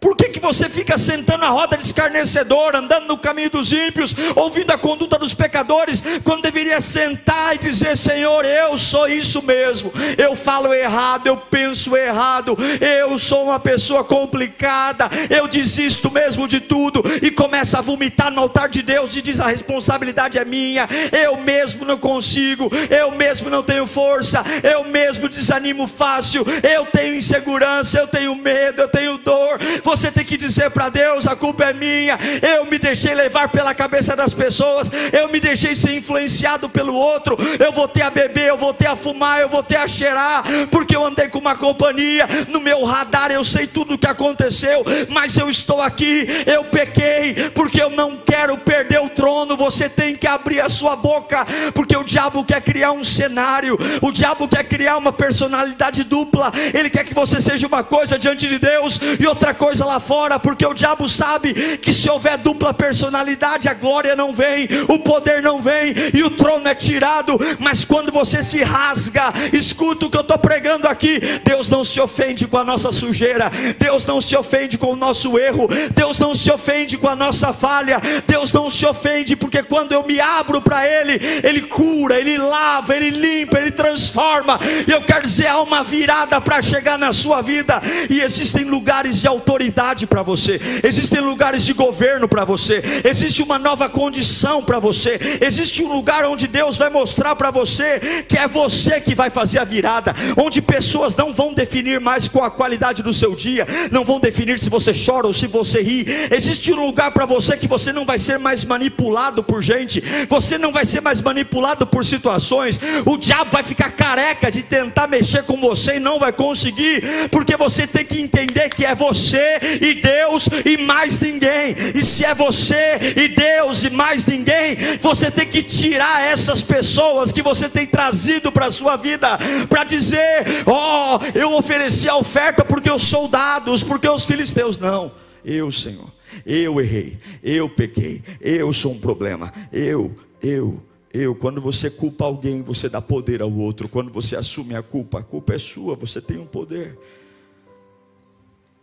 [0.00, 4.16] Por que, que você fica sentando na roda de escarnecedor, andando no caminho dos ímpios,
[4.34, 9.92] ouvindo a conduta dos pecadores, quando deveria sentar e dizer: Senhor, eu sou isso mesmo,
[10.16, 16.60] eu falo errado, eu penso errado, eu sou uma pessoa complicada, eu desisto mesmo de
[16.60, 20.88] tudo, e começa a vomitar no altar de Deus e diz: a responsabilidade é minha,
[21.12, 27.14] eu mesmo não consigo, eu mesmo não tenho força, eu mesmo desanimo fácil, eu tenho
[27.14, 31.64] insegurança, eu tenho medo, eu tenho dor você tem que dizer para Deus: a culpa
[31.64, 32.16] é minha.
[32.42, 34.90] Eu me deixei levar pela cabeça das pessoas.
[35.12, 37.36] Eu me deixei ser influenciado pelo outro.
[37.58, 41.28] Eu voltei a beber, eu voltei a fumar, eu voltei a cheirar, porque eu andei
[41.28, 42.26] com uma companhia.
[42.48, 46.26] No meu radar eu sei tudo o que aconteceu, mas eu estou aqui.
[46.46, 49.56] Eu pequei, porque eu não quero perder o trono.
[49.56, 53.76] Você tem que abrir a sua boca, porque o diabo quer criar um cenário.
[54.00, 56.52] O diabo quer criar uma personalidade dupla.
[56.72, 60.00] Ele quer que você seja uma coisa diante de Deus e outra coisa coisa lá
[60.00, 64.98] fora, porque o diabo sabe que se houver dupla personalidade, a glória não vem, o
[64.98, 67.38] poder não vem e o trono é tirado.
[67.58, 72.00] Mas quando você se rasga, escuta o que eu estou pregando aqui: Deus não se
[72.00, 76.34] ofende com a nossa sujeira, Deus não se ofende com o nosso erro, Deus não
[76.34, 80.60] se ofende com a nossa falha, Deus não se ofende, porque quando eu me abro
[80.60, 84.58] para Ele, Ele cura, Ele lava, Ele limpa, Ele transforma.
[84.86, 89.20] E eu quero dizer, há uma virada para chegar na sua vida, e existem lugares
[89.20, 89.69] de autoridade
[90.06, 95.82] para você, existem lugares de governo para você, existe uma nova condição para você, existe
[95.82, 99.64] um lugar onde Deus vai mostrar para você que é você que vai fazer a
[99.64, 104.20] virada, onde pessoas não vão definir mais com a qualidade do seu dia, não vão
[104.20, 106.06] definir se você chora ou se você ri.
[106.30, 110.58] Existe um lugar para você que você não vai ser mais manipulado por gente, você
[110.58, 112.80] não vai ser mais manipulado por situações.
[113.06, 117.56] O diabo vai ficar careca de tentar mexer com você e não vai conseguir, porque
[117.56, 121.74] você tem que entender que é você e Deus e mais ninguém.
[121.94, 127.32] E se é você e Deus e mais ninguém, você tem que tirar essas pessoas
[127.32, 132.16] que você tem trazido para a sua vida para dizer: "Ó, oh, eu ofereci a
[132.16, 135.12] oferta porque os soldados, porque os filisteus não.
[135.44, 136.10] Eu, Senhor,
[136.44, 139.52] eu errei, eu pequei, eu sou um problema.
[139.72, 143.88] Eu, eu eu, quando você culpa alguém, você dá poder ao outro.
[143.88, 146.96] Quando você assume a culpa, a culpa é sua, você tem um poder.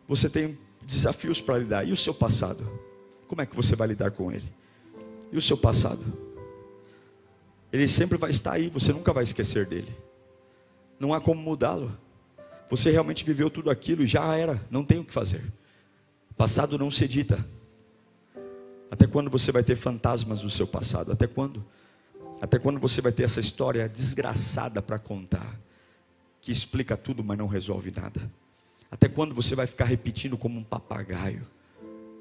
[0.08, 1.86] Você tem desafios para lidar.
[1.86, 2.65] E o seu passado?
[3.28, 4.50] Como é que você vai lidar com ele?
[5.32, 6.02] E o seu passado?
[7.71, 9.93] Ele sempre vai estar aí, você nunca vai esquecer dele.
[10.97, 11.95] Não há como mudá-lo.
[12.69, 15.43] Você realmente viveu tudo aquilo e já era, não tem o que fazer.
[16.38, 17.45] Passado não se edita.
[18.89, 21.12] Até quando você vai ter fantasmas do seu passado?
[21.12, 21.63] Até quando?
[22.41, 25.60] Até quando você vai ter essa história desgraçada para contar,
[26.39, 28.21] que explica tudo, mas não resolve nada?
[28.89, 31.45] Até quando você vai ficar repetindo como um papagaio?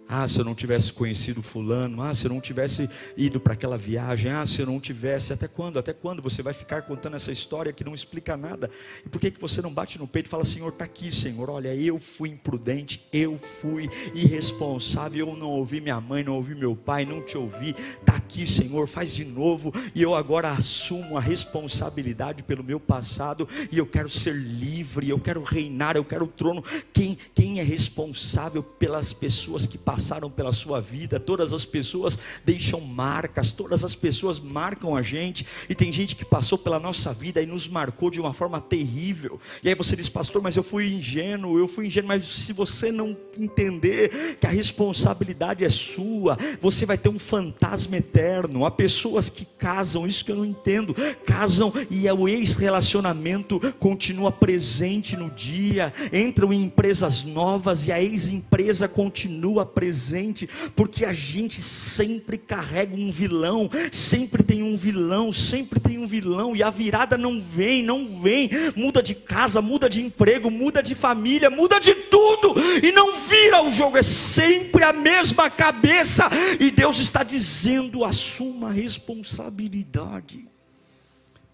[0.08, 3.76] Ah, se eu não tivesse conhecido fulano, ah, se eu não tivesse ido para aquela
[3.76, 5.80] viagem, ah, se eu não tivesse, até quando?
[5.80, 8.70] Até quando você vai ficar contando essa história que não explica nada?
[9.04, 11.50] E por que que você não bate no peito e fala: "Senhor, está aqui, Senhor.
[11.50, 16.76] Olha, eu fui imprudente, eu fui irresponsável, eu não ouvi minha mãe, não ouvi meu
[16.76, 17.74] pai, não te ouvi.
[18.00, 23.48] Está aqui, Senhor, faz de novo e eu agora assumo a responsabilidade pelo meu passado
[23.72, 26.62] e eu quero ser livre, eu quero reinar, eu quero o trono.
[26.92, 32.18] Quem quem é responsável pelas pessoas que passaram passaram pela sua vida, todas as pessoas
[32.44, 37.14] deixam marcas, todas as pessoas marcam a gente, e tem gente que passou pela nossa
[37.14, 39.40] vida e nos marcou de uma forma terrível.
[39.62, 42.92] E aí você diz, pastor, mas eu fui ingênuo, eu fui ingênuo, mas se você
[42.92, 48.66] não entender que a responsabilidade é sua, você vai ter um fantasma eterno.
[48.66, 55.16] Há pessoas que casam, isso que eu não entendo, casam e o ex-relacionamento continua presente
[55.16, 61.62] no dia, entram em empresas novas e a ex-empresa continua presente presente, porque a gente
[61.62, 67.16] sempre carrega um vilão, sempre tem um vilão, sempre tem um vilão, e a virada
[67.16, 71.94] não vem, não vem, muda de casa, muda de emprego, muda de família, muda de
[71.94, 78.04] tudo, e não vira o jogo, é sempre a mesma cabeça, e Deus está dizendo:
[78.04, 80.48] assuma a responsabilidade,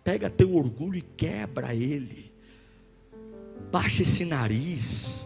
[0.02, 2.32] pega teu orgulho e quebra ele,
[3.70, 5.22] baixa esse nariz,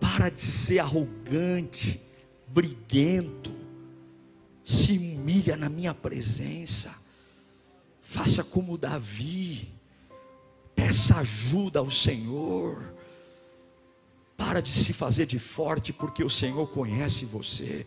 [0.00, 2.00] Para de ser arrogante,
[2.48, 3.52] briguento.
[4.64, 6.94] Se humilha na minha presença.
[8.02, 9.68] Faça como Davi.
[10.74, 12.94] Peça ajuda ao Senhor.
[14.36, 17.86] Para de se fazer de forte, porque o Senhor conhece você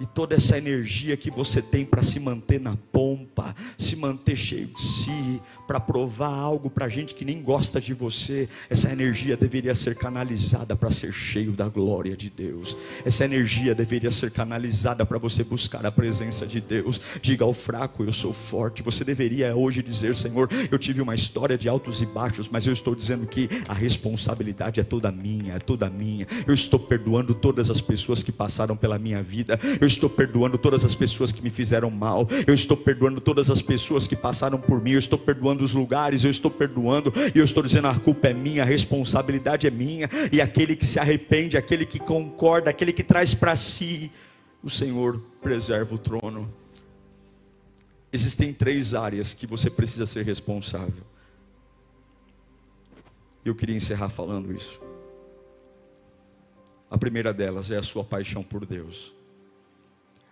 [0.00, 4.66] e toda essa energia que você tem para se manter na pompa, se manter cheio
[4.66, 9.74] de si, para provar algo para gente que nem gosta de você, essa energia deveria
[9.74, 12.76] ser canalizada para ser cheio da glória de Deus.
[13.04, 17.00] Essa energia deveria ser canalizada para você buscar a presença de Deus.
[17.20, 18.82] Diga ao fraco, eu sou forte.
[18.82, 22.72] Você deveria hoje dizer, Senhor, eu tive uma história de altos e baixos, mas eu
[22.72, 26.26] estou dizendo que a responsabilidade é toda minha, é toda minha.
[26.46, 29.58] Eu estou perdoando todas as pessoas que passaram pela minha vida.
[29.80, 33.50] Eu eu estou perdoando todas as pessoas que me fizeram mal, eu estou perdoando todas
[33.50, 37.38] as pessoas que passaram por mim, eu estou perdoando os lugares, eu estou perdoando, e
[37.38, 40.98] eu estou dizendo: a culpa é minha, a responsabilidade é minha, e aquele que se
[40.98, 44.10] arrepende, aquele que concorda, aquele que traz para si,
[44.62, 46.52] o Senhor preserva o trono.
[48.12, 51.04] Existem três áreas que você precisa ser responsável.
[53.44, 54.80] Eu queria encerrar falando isso.
[56.90, 59.16] A primeira delas é a sua paixão por Deus.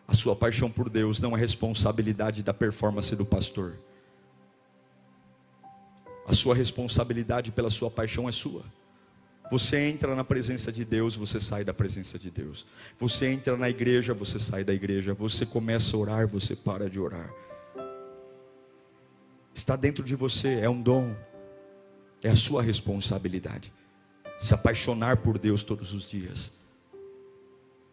[0.06, 3.78] A sua paixão por Deus não é responsabilidade da performance do pastor.
[6.26, 8.62] A sua responsabilidade pela sua paixão é sua.
[9.50, 12.66] Você entra na presença de Deus, você sai da presença de Deus.
[12.98, 15.14] Você entra na igreja, você sai da igreja.
[15.14, 17.30] Você começa a orar, você para de orar.
[19.54, 21.14] Está dentro de você, é um dom.
[22.22, 23.72] É a sua responsabilidade.
[24.40, 26.52] Se apaixonar por Deus todos os dias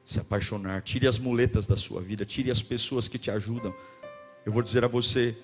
[0.05, 0.81] se apaixonar.
[0.81, 3.73] Tire as muletas da sua vida, tire as pessoas que te ajudam.
[4.45, 5.37] Eu vou dizer a você,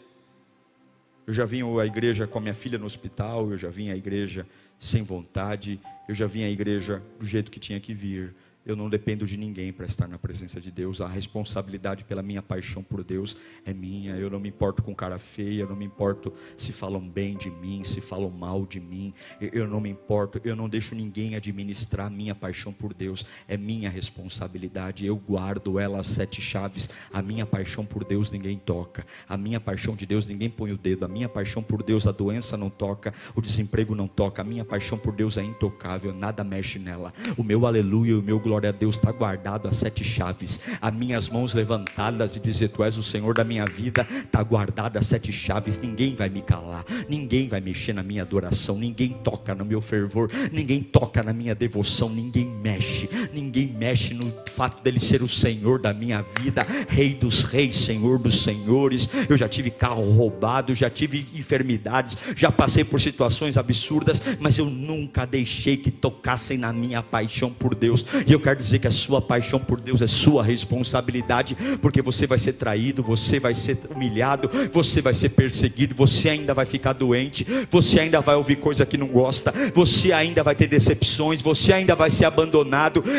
[1.25, 3.95] eu já vim à igreja com a minha filha no hospital, eu já vim à
[3.95, 4.47] igreja
[4.79, 8.33] sem vontade, eu já vim à igreja do jeito que tinha que vir.
[8.67, 10.99] Eu não dependo de ninguém para estar na presença de Deus.
[10.99, 14.17] A responsabilidade pela minha paixão por Deus é minha.
[14.17, 17.49] Eu não me importo com cara feia, eu não me importo se falam bem de
[17.49, 19.13] mim, se falam mal de mim.
[19.39, 23.25] Eu não me importo, eu não deixo ninguém administrar minha paixão por Deus.
[23.47, 25.05] É minha responsabilidade.
[25.05, 26.89] Eu guardo ela às sete chaves.
[27.13, 29.05] A minha paixão por Deus ninguém toca.
[29.29, 31.05] A minha paixão de Deus ninguém põe o dedo.
[31.05, 34.41] A minha paixão por Deus a doença não toca, o desemprego não toca.
[34.41, 37.13] A minha paixão por Deus é intocável, nada mexe nela.
[37.37, 40.59] O meu aleluia, o meu glória glória a Deus, está guardado as sete chaves.
[40.81, 44.97] As minhas mãos levantadas e dizer: Tu és o Senhor da minha vida, está guardado
[44.97, 45.77] as sete chaves.
[45.77, 50.31] Ninguém vai me calar, ninguém vai mexer na minha adoração, ninguém toca no meu fervor,
[50.51, 55.79] ninguém toca na minha devoção, ninguém mexe, ninguém mexe no fato dele ser o Senhor
[55.79, 59.07] da minha vida, Rei dos Reis, Senhor dos Senhores.
[59.29, 64.65] Eu já tive carro roubado, já tive enfermidades, já passei por situações absurdas, mas eu
[64.65, 68.03] nunca deixei que tocassem na minha paixão por Deus.
[68.25, 72.25] E eu quero dizer que a sua paixão por Deus é sua responsabilidade, porque você
[72.25, 76.93] vai ser traído, você vai ser humilhado, você vai ser perseguido, você ainda vai ficar
[76.93, 81.73] doente, você ainda vai ouvir coisa que não gosta, você ainda vai ter decepções, você
[81.73, 82.46] ainda vai ser abandonado,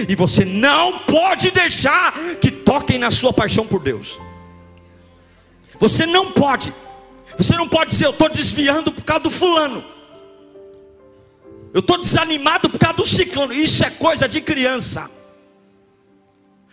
[0.08, 4.18] e você não pode deixar que toquem na sua paixão por Deus.
[5.78, 6.72] Você não pode.
[7.36, 9.84] Você não pode dizer, eu estou desviando por causa do fulano.
[11.72, 13.62] Eu estou desanimado por causa do ciclone.
[13.62, 15.10] Isso é coisa de criança.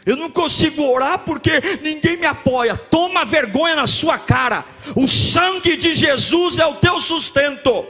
[0.06, 2.78] Eu não consigo orar porque ninguém me apoia.
[2.78, 4.64] Toma vergonha na sua cara.
[4.96, 7.86] O sangue de Jesus é o teu sustento.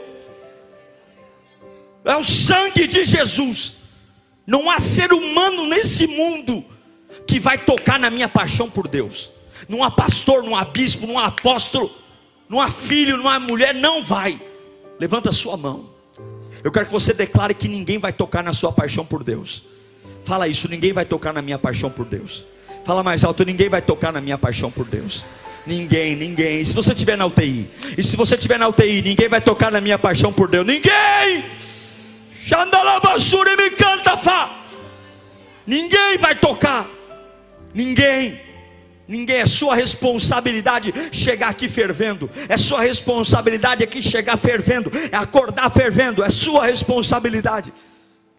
[2.04, 3.75] É o sangue de Jesus.
[4.46, 6.64] Não há ser humano nesse mundo
[7.26, 9.30] que vai tocar na minha paixão por Deus.
[9.68, 11.90] Não há pastor, não há bispo, não há apóstolo,
[12.48, 14.40] não há filho, não há mulher, não vai.
[15.00, 15.90] Levanta a sua mão.
[16.62, 19.64] Eu quero que você declare que ninguém vai tocar na sua paixão por Deus.
[20.24, 22.46] Fala isso, ninguém vai tocar na minha paixão por Deus.
[22.84, 25.24] Fala mais alto, ninguém vai tocar na minha paixão por Deus.
[25.66, 26.60] Ninguém, ninguém.
[26.60, 29.72] E se você estiver na UTI, e se você estiver na UTI, ninguém vai tocar
[29.72, 30.64] na minha paixão por Deus.
[30.64, 31.44] Ninguém!
[32.46, 34.62] Xandalabasura me canta, fa.
[35.66, 36.88] Ninguém vai tocar.
[37.74, 38.40] Ninguém.
[39.08, 45.70] Ninguém, é sua responsabilidade chegar aqui fervendo, é sua responsabilidade aqui chegar fervendo, é acordar
[45.70, 47.72] fervendo, é sua responsabilidade.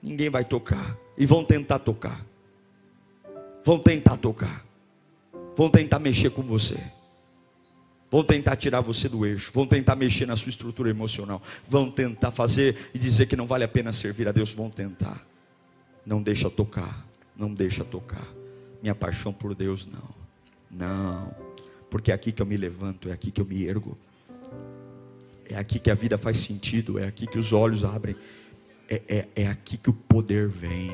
[0.01, 2.26] Ninguém vai tocar e vão tentar tocar.
[3.62, 4.66] Vão tentar tocar.
[5.55, 6.78] Vão tentar mexer com você.
[8.10, 12.32] Vão tentar tirar você do eixo, vão tentar mexer na sua estrutura emocional, vão tentar
[12.32, 15.26] fazer e dizer que não vale a pena servir a Deus, vão tentar.
[16.05, 17.05] Não deixa tocar,
[17.36, 18.26] não deixa tocar.
[18.82, 20.16] Minha paixão por Deus não.
[20.72, 21.36] Não,
[21.89, 23.97] porque é aqui que eu me levanto, é aqui que eu me ergo.
[25.49, 28.16] É aqui que a vida faz sentido, é aqui que os olhos abrem,
[28.89, 30.91] é, é, é aqui que o poder vem.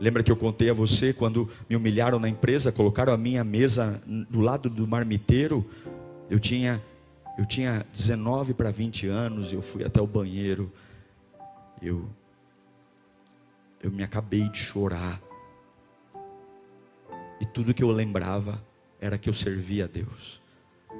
[0.00, 4.00] Lembra que eu contei a você quando me humilharam na empresa, colocaram a minha mesa
[4.06, 5.64] do lado do marmiteiro?
[6.30, 6.82] Eu tinha
[7.36, 10.72] eu tinha 19 para 20 anos, eu fui até o banheiro.
[11.80, 12.08] Eu
[13.80, 15.20] eu me acabei de chorar.
[17.40, 18.60] E tudo que eu lembrava
[19.00, 20.42] era que eu servia a Deus.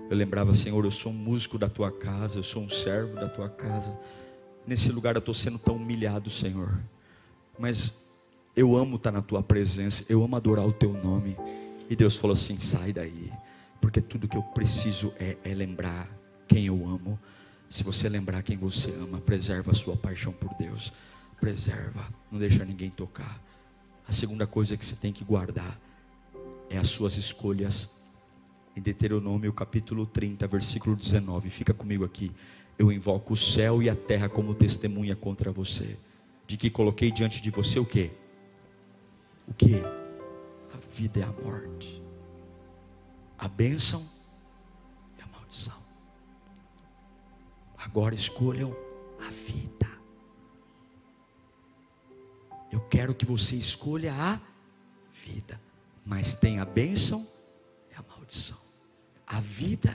[0.08, 3.28] Eu lembrava, Senhor, eu sou um músico da tua casa, eu sou um servo da
[3.28, 3.98] tua casa.
[4.66, 6.78] Nesse lugar eu estou sendo tão humilhado, Senhor.
[7.58, 7.94] Mas
[8.54, 11.36] eu amo estar na tua presença, eu amo adorar o teu nome.
[11.90, 13.32] E Deus falou assim: sai daí,
[13.80, 16.08] porque tudo que eu preciso é, é lembrar
[16.46, 17.18] quem eu amo.
[17.68, 20.92] Se você lembrar quem você ama, preserva a sua paixão por Deus.
[21.40, 23.40] Preserva, não deixa ninguém tocar.
[24.06, 25.78] A segunda coisa que você tem que guardar
[26.70, 27.90] é as suas escolhas.
[28.74, 31.50] Em Deuteronômio capítulo 30, versículo 19.
[31.50, 32.32] Fica comigo aqui.
[32.78, 35.98] Eu invoco o céu e a terra como testemunha contra você.
[36.46, 38.10] De que coloquei diante de você o que?
[39.46, 39.82] O que?
[40.72, 42.07] A vida e a morte.
[43.38, 44.08] A bênção
[45.18, 45.80] e a maldição.
[47.76, 48.76] Agora escolham
[49.20, 49.88] a vida.
[52.70, 54.40] Eu quero que você escolha a
[55.12, 55.68] vida
[56.08, 57.28] mas tem a bênção
[57.90, 58.56] e a maldição.
[59.26, 59.94] A vida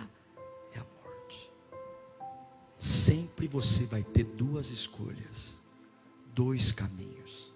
[0.75, 1.51] e a morte.
[2.77, 5.59] Sempre você vai ter duas escolhas,
[6.31, 7.51] dois caminhos.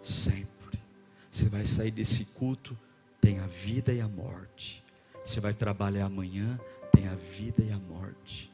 [0.00, 0.80] Sempre.
[1.28, 2.78] Você vai sair desse culto,
[3.20, 4.83] tem a vida e a morte.
[5.24, 6.60] Você vai trabalhar amanhã,
[6.92, 8.52] tem a vida e a morte.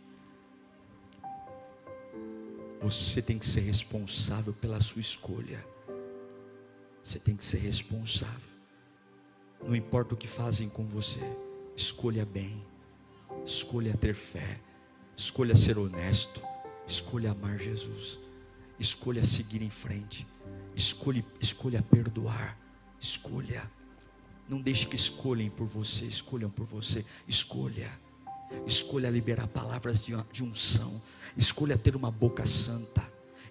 [2.81, 5.67] Você tem que ser responsável pela sua escolha.
[7.03, 8.49] Você tem que ser responsável.
[9.63, 11.21] Não importa o que fazem com você,
[11.77, 12.65] escolha bem,
[13.45, 14.59] escolha ter fé,
[15.17, 16.43] escolha ser honesto,
[16.87, 18.19] escolha amar Jesus,
[18.79, 20.27] escolha seguir em frente,
[20.75, 22.57] escolha, escolha perdoar,
[22.99, 23.71] escolha.
[24.51, 27.91] Não deixe que escolhem por você, escolham por você, escolha.
[28.67, 31.01] Escolha liberar palavras de, unção,
[31.37, 33.01] escolha ter uma boca santa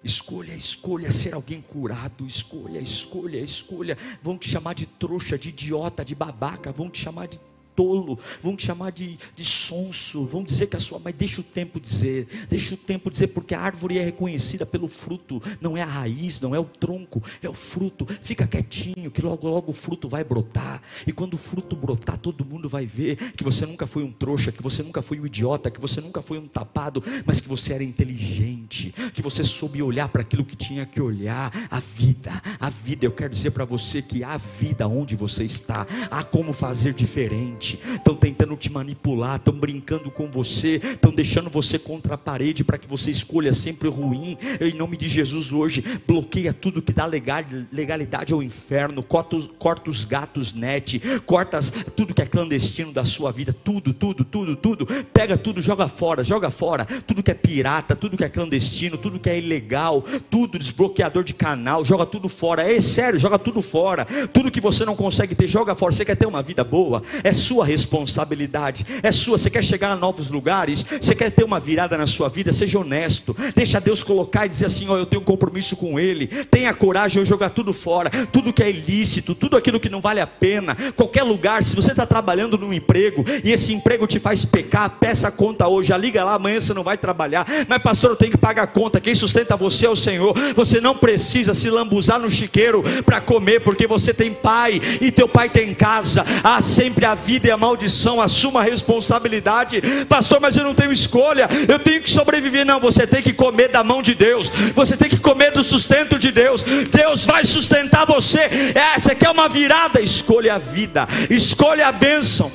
[0.02, 2.24] Escolha, escolha ser alguém curado.
[2.24, 3.98] Escolha, escolha, escolha.
[4.22, 6.72] Vão te chamar de trouxa, de idiota, de babaca.
[6.72, 7.38] Vão te chamar de
[7.80, 11.44] tolo, vão te chamar de, de sonso, vão dizer que a sua, mas deixa o
[11.44, 15.80] tempo dizer, deixa o tempo dizer, porque a árvore é reconhecida pelo fruto, não é
[15.80, 18.06] a raiz, não é o tronco, é o fruto.
[18.20, 22.44] Fica quietinho, que logo, logo o fruto vai brotar, e quando o fruto brotar, todo
[22.44, 25.70] mundo vai ver que você nunca foi um trouxa, que você nunca foi um idiota,
[25.70, 30.10] que você nunca foi um tapado, mas que você era inteligente, que você soube olhar
[30.10, 33.06] para aquilo que tinha que olhar, a vida, a vida.
[33.06, 37.69] Eu quero dizer para você que há vida onde você está, há como fazer diferente
[37.94, 42.78] estão tentando te manipular, estão brincando com você, estão deixando você contra a parede para
[42.78, 44.36] que você escolha sempre o ruim.
[44.60, 49.90] Em nome de Jesus, hoje, bloqueia tudo que dá legalidade ao inferno, corta os, corta
[49.90, 51.60] os gatos net, corta
[51.94, 54.86] tudo que é clandestino da sua vida, tudo, tudo, tudo, tudo.
[55.12, 56.84] Pega tudo, joga fora, joga fora.
[56.84, 61.34] Tudo que é pirata, tudo que é clandestino, tudo que é ilegal, tudo desbloqueador de
[61.34, 62.70] canal, joga tudo fora.
[62.70, 64.06] É sério, joga tudo fora.
[64.32, 65.92] Tudo que você não consegue ter, joga fora.
[65.92, 67.02] Você quer ter uma vida boa?
[67.22, 69.36] É sua responsabilidade, é sua.
[69.36, 72.78] Você quer chegar a novos lugares, você quer ter uma virada na sua vida, seja
[72.78, 76.72] honesto, deixa Deus colocar e dizer assim: Ó, eu tenho um compromisso com Ele, tenha
[76.72, 80.28] coragem de jogar tudo fora, tudo que é ilícito, tudo aquilo que não vale a
[80.28, 84.88] pena, qualquer lugar, se você está trabalhando num emprego e esse emprego te faz pecar,
[85.00, 88.30] peça a conta hoje, liga lá, amanhã você não vai trabalhar, mas pastor, eu tenho
[88.30, 92.20] que pagar a conta, quem sustenta você é o Senhor, você não precisa se lambuzar
[92.20, 97.04] no chiqueiro para comer, porque você tem pai e teu pai tem casa, há sempre
[97.04, 99.80] a vida a maldição, assuma a responsabilidade.
[100.08, 102.66] Pastor, mas eu não tenho escolha, eu tenho que sobreviver.
[102.66, 106.18] Não, você tem que comer da mão de Deus, você tem que comer do sustento
[106.18, 106.62] de Deus.
[106.62, 108.40] Deus vai sustentar você.
[108.40, 110.00] É, você quer uma virada?
[110.00, 112.50] Escolha a vida, escolha a bênção,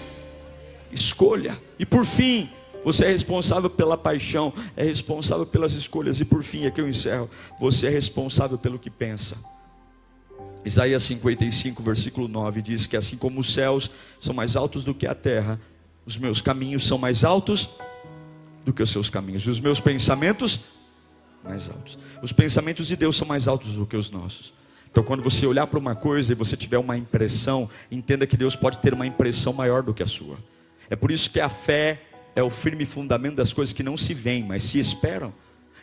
[0.92, 1.58] escolha.
[1.80, 2.50] E por fim,
[2.84, 6.22] você é responsável pela paixão, é responsável pelas escolhas.
[6.22, 7.30] E por fim, aqui eu encerro:
[7.60, 9.36] você é responsável pelo que pensa.
[10.66, 15.06] Isaías 55, versículo 9 diz que assim como os céus são mais altos do que
[15.06, 15.62] a terra,
[16.06, 17.70] os meus caminhos são mais altos
[18.66, 20.62] do que os seus caminhos, e os meus pensamentos
[21.44, 22.00] mais altos.
[22.22, 24.56] Os pensamentos de Deus são mais altos do que os nossos.
[24.92, 28.56] Então, quando você olhar para uma coisa e você tiver uma impressão, entenda que Deus
[28.56, 30.38] pode ter uma impressão maior do que a sua.
[30.90, 32.02] É por isso que a fé
[32.36, 35.32] é o firme fundamento das coisas que não se veem, mas se esperam.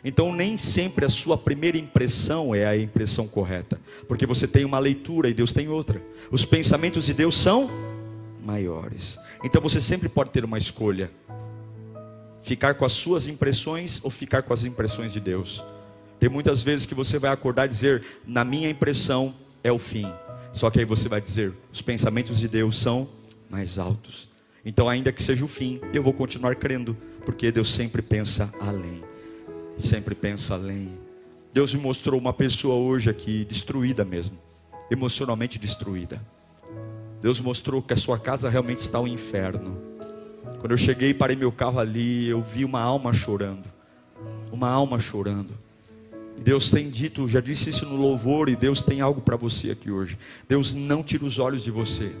[0.03, 4.77] Então, nem sempre a sua primeira impressão é a impressão correta, porque você tem uma
[4.77, 6.01] leitura e Deus tem outra.
[6.29, 7.69] Os pensamentos de Deus são
[8.43, 9.17] maiores.
[9.43, 11.09] Então, você sempre pode ter uma escolha:
[12.41, 15.63] ficar com as suas impressões ou ficar com as impressões de Deus.
[16.19, 19.33] Tem muitas vezes que você vai acordar e dizer: na minha impressão,
[19.63, 20.11] é o fim.
[20.51, 23.07] Só que aí você vai dizer: os pensamentos de Deus são
[23.49, 24.29] mais altos.
[24.65, 26.95] Então, ainda que seja o fim, eu vou continuar crendo,
[27.25, 29.12] porque Deus sempre pensa além.
[29.77, 30.89] Sempre pensa além.
[31.53, 34.37] Deus me mostrou uma pessoa hoje aqui destruída mesmo,
[34.89, 36.21] emocionalmente destruída.
[37.21, 39.77] Deus mostrou que a sua casa realmente está um inferno.
[40.59, 43.63] Quando eu cheguei e parei meu carro ali, eu vi uma alma chorando.
[44.51, 45.53] Uma alma chorando.
[46.37, 49.91] Deus tem dito, já disse isso no louvor, e Deus tem algo para você aqui
[49.91, 50.17] hoje.
[50.47, 52.13] Deus não tira os olhos de você,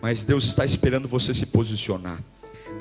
[0.00, 2.20] mas Deus está esperando você se posicionar.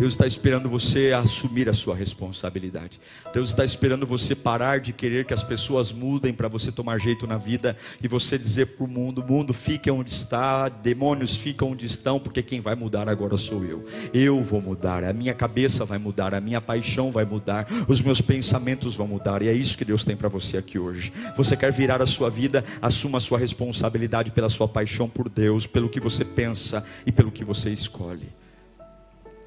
[0.02, 3.00] Deus está esperando você assumir a sua responsabilidade.
[3.32, 7.28] Deus está esperando você parar de querer que as pessoas mudem para você tomar jeito
[7.28, 11.86] na vida e você dizer para o mundo: mundo fique onde está, demônios ficam onde
[11.86, 13.86] estão, porque quem vai mudar agora sou eu.
[14.12, 18.22] Eu vou mudar, a minha cabeça vai mudar, a minha paixão vai mudar, os meus
[18.22, 21.14] pensamentos vão mudar, e é isso que Deus tem para você aqui hoje.
[21.38, 25.68] Você quer virar a sua vida, assuma a sua responsabilidade pela sua paixão por Deus,
[25.68, 28.41] pelo que você pensa e pelo que você escolhe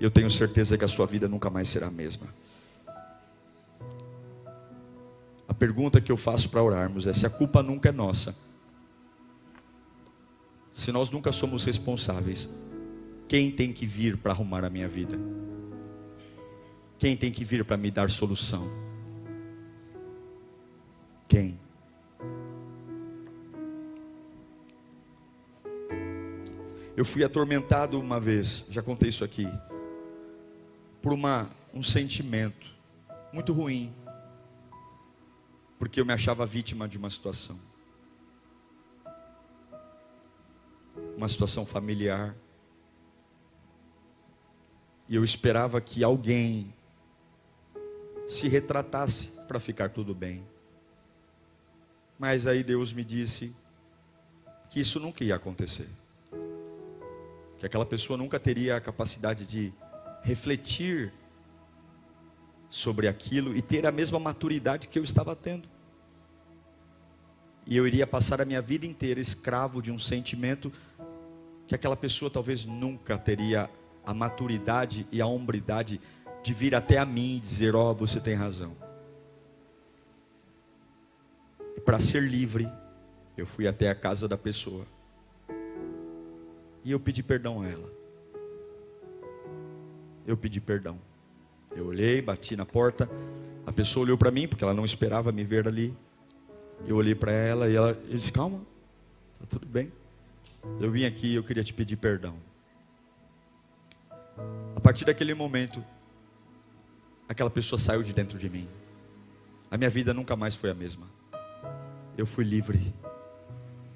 [0.05, 2.26] eu tenho certeza que a sua vida nunca mais será a mesma.
[5.48, 8.36] A pergunta que eu faço para orarmos é: se a culpa nunca é nossa,
[10.72, 12.50] se nós nunca somos responsáveis,
[13.26, 15.18] quem tem que vir para arrumar a minha vida?
[16.98, 18.70] Quem tem que vir para me dar solução?
[21.26, 21.59] Quem?
[26.94, 29.48] Eu fui atormentado uma vez, já contei isso aqui
[31.05, 32.74] por uma, um sentimento
[33.30, 33.94] muito ruim,
[35.78, 37.61] porque eu me achava vítima de uma situação,
[41.14, 42.34] uma situação familiar,
[45.07, 46.72] e eu esperava que alguém
[48.26, 50.42] se retratasse para ficar tudo bem.
[52.18, 53.55] Mas aí Deus me disse
[54.70, 55.88] que isso nunca ia acontecer.
[57.59, 59.70] Que aquela pessoa nunca teria a capacidade de
[60.24, 61.12] refletir
[62.68, 65.68] sobre aquilo e ter a mesma maturidade que eu estava tendo.
[67.66, 70.72] E eu iria passar a minha vida inteira escravo de um sentimento
[71.66, 73.70] que aquela pessoa talvez nunca teria
[74.04, 76.00] a maturidade e a hombridade
[76.42, 78.76] de vir até a mim e dizer: Ó, oh, você tem razão.
[81.76, 82.68] E para ser livre,
[83.36, 84.86] eu fui até a casa da pessoa
[86.84, 88.03] e eu pedi perdão a ela
[90.26, 90.98] eu pedi perdão.
[91.74, 93.08] Eu olhei, bati na porta,
[93.66, 95.94] a pessoa olhou para mim, porque ela não esperava me ver ali.
[96.86, 98.60] Eu olhei para ela e ela eu disse: Calma,
[99.34, 99.92] está tudo bem.
[100.80, 102.36] Eu vim aqui e eu queria te pedir perdão.
[104.74, 105.82] A partir daquele momento,
[107.28, 108.68] aquela pessoa saiu de dentro de mim.
[109.70, 111.06] A minha vida nunca mais foi a mesma.
[112.16, 112.94] Eu fui livre,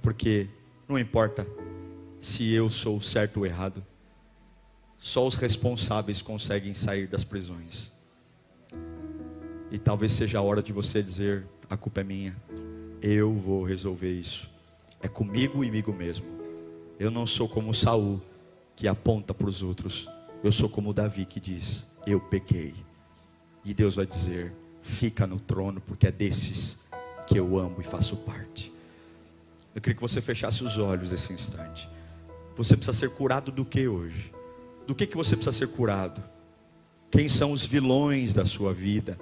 [0.02, 0.48] porque
[0.88, 1.46] não importa
[2.18, 3.84] se eu sou certo ou errado,
[4.98, 7.92] só os responsáveis conseguem sair das prisões.
[9.70, 12.36] E talvez seja a hora de você dizer: a culpa é minha,
[13.00, 14.50] eu vou resolver isso.
[15.00, 16.26] É comigo e comigo mesmo.
[16.98, 18.20] Eu não sou como Saul
[18.74, 20.10] que aponta para os outros.
[20.42, 22.74] Eu sou como Davi que diz: eu pequei.
[23.64, 26.78] E Deus vai dizer: fica no trono, porque é desses
[27.26, 28.72] que eu amo e faço parte.
[29.74, 31.88] Eu queria que você fechasse os olhos nesse instante.
[32.56, 34.32] Você precisa ser curado do que hoje?
[34.88, 36.24] Do que, que você precisa ser curado?
[37.10, 39.18] Quem são os vilões da sua vida?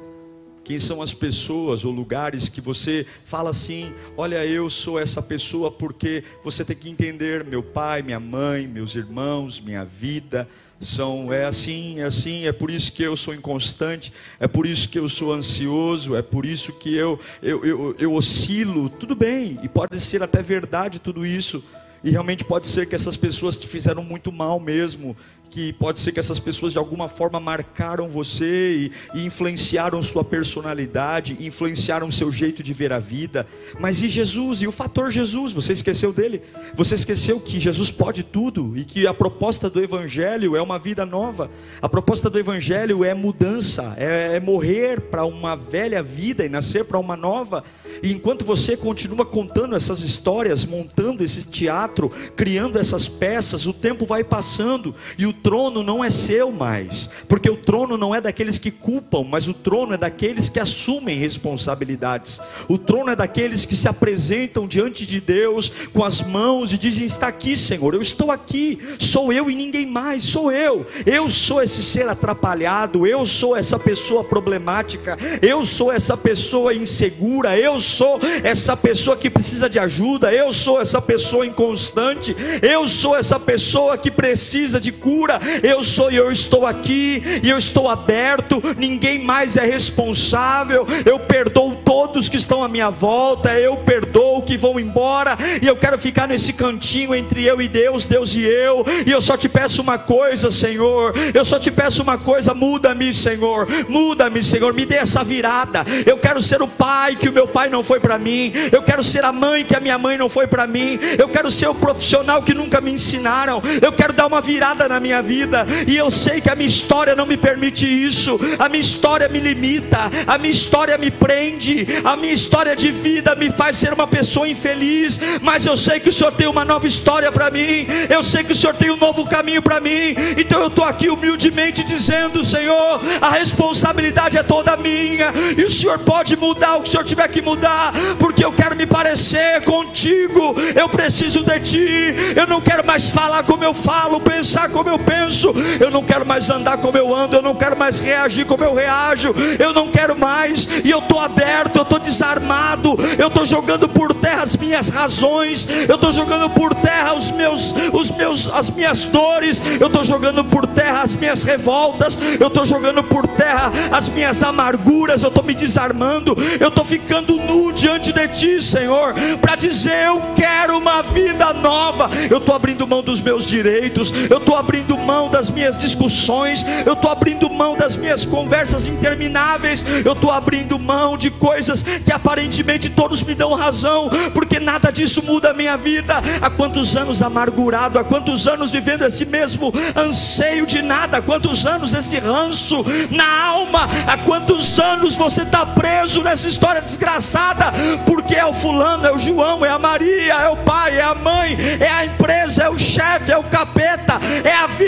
[0.62, 5.69] Quem são as pessoas ou lugares que você fala assim: olha, eu sou essa pessoa
[5.69, 10.49] porque você tem que entender, meu pai, minha mãe, meus irmãos, minha vida,
[10.79, 14.89] são é assim, é assim, é por isso que eu sou inconstante, é por isso
[14.89, 18.89] que eu sou ansioso, é por isso que eu, eu, eu, eu oscilo.
[18.89, 21.64] Tudo bem, e pode ser até verdade tudo isso.
[22.07, 25.17] E realmente pode ser que essas pessoas te fizeram muito mal mesmo,
[25.51, 30.24] que pode ser que essas pessoas de alguma forma marcaram você e, e, influenciaram sua
[30.24, 33.47] personalidade, influenciaram seu jeito de ver a vida.
[33.78, 34.62] Mas e Jesus?
[34.62, 35.53] E o fator Jesus?
[35.53, 36.42] Você esqueceu dele?
[36.74, 41.07] Você esqueceu que Jesus pode tudo e que a proposta do Evangelho é uma vida
[41.07, 41.51] nova?
[41.80, 46.84] A proposta do Evangelho é mudança, é, é morrer para uma velha vida e nascer
[46.84, 47.64] para uma nova.
[48.03, 54.05] E enquanto você continua contando essas histórias, montando esse teatro, criando essas peças, o tempo
[54.05, 58.59] vai passando e o trono não é seu mais, porque o trono não é daqueles
[58.59, 62.41] que culpam, mas o trono é daqueles que assumem responsabilidades.
[62.68, 67.07] O trono é daqueles que se apresentam diante de Deus com as mãos e dizem:
[67.07, 70.87] Está aqui, Senhor, eu estou aqui, sou eu e ninguém mais, sou eu.
[71.05, 77.59] Eu sou esse ser atrapalhado, eu sou essa pessoa problemática, eu sou essa pessoa insegura,
[77.59, 83.16] eu sou essa pessoa que precisa de ajuda, eu sou essa pessoa inconstante, eu sou
[83.16, 85.26] essa pessoa que precisa de cura,
[85.62, 91.18] eu sou e eu estou aqui, e eu estou aberto, ninguém mais é responsável, eu
[91.18, 95.99] perdoo todos que estão à minha volta, eu perdoo que vão embora, e eu quero
[95.99, 99.83] ficar nesse cantinho entre eu e Deus, Deus e eu, e eu só te peço
[99.83, 104.97] uma coisa, Senhor, eu só te peço uma coisa, muda-me, Senhor, muda-me, Senhor, me dê
[104.97, 108.53] essa virada, eu quero ser o pai que o meu pai não foi para mim,
[108.72, 111.51] eu quero ser a mãe que a minha mãe não foi para mim, eu quero
[111.51, 115.67] ser o profissional que nunca me ensinaram, eu quero dar uma virada na minha vida,
[115.87, 119.41] e eu sei que a minha história não me permite isso, a minha história me
[119.41, 124.07] limita, a minha história me prende, a minha história de vida me faz ser uma
[124.07, 128.23] pessoa infeliz, mas eu sei que o Senhor tem uma nova história para mim, eu
[128.23, 131.83] sei que o Senhor tem um novo caminho para mim, então eu estou aqui humildemente
[131.85, 136.93] dizendo: Senhor, a responsabilidade é toda minha, e o Senhor pode mudar o que o
[136.93, 142.47] Senhor tiver que mudar, porque eu quero me parecer contigo, eu preciso de ti, eu
[142.47, 146.50] não quero mais falar como eu falo, pensar como eu penso, eu não quero mais
[146.50, 150.18] andar como eu ando, eu não quero mais reagir como eu reajo, eu não quero
[150.18, 154.88] mais, e eu estou aberto, eu estou desarmado, eu estou jogando por terra as minhas
[154.88, 160.02] razões, eu estou jogando por terra os meus, os meus, as minhas dores, eu estou
[160.02, 165.28] jogando por terra as minhas revoltas, eu estou jogando por terra as minhas amarguras, eu
[165.28, 170.78] estou me desarmando, eu estou ficando nu diante de Ti, Senhor, para dizer eu quero
[170.78, 175.51] uma vida nova, eu estou abrindo mão dos meus direitos, eu estou abrindo mão das
[175.51, 181.30] minhas discussões, eu estou abrindo mão das minhas conversas intermináveis, eu estou abrindo mão de
[181.30, 186.16] coisas que aparentemente todos me dão razão, porque nada disso muda a minha vida.
[186.40, 191.66] Há quantos anos amargurado, há quantos anos vivendo esse mesmo anseio de nada, há quantos
[191.66, 197.72] anos esse ranço na alma, há quantos anos você está preso nessa história desgraçada,
[198.05, 201.14] porque é o fulano, é o João, é a Maria, é o pai, é a
[201.14, 204.86] mãe, é a empresa, é o chefe, é o capeta, é a vida.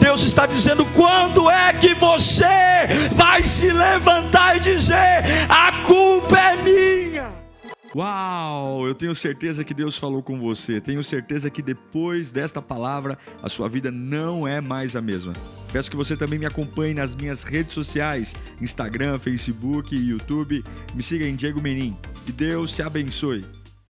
[0.00, 2.44] Deus está dizendo: quando é que você
[3.12, 7.28] vai se levantar e dizer: a culpa é minha?
[7.94, 8.86] Uau!
[8.86, 10.80] Eu tenho certeza que Deus falou com você.
[10.80, 15.32] Tenho certeza que depois desta palavra a sua vida não é mais a mesma.
[15.72, 20.62] Peço que você também me acompanhe nas minhas redes sociais: Instagram, Facebook YouTube.
[20.94, 21.96] Me siga em Diego Menin.
[22.24, 23.44] Que Deus te abençoe.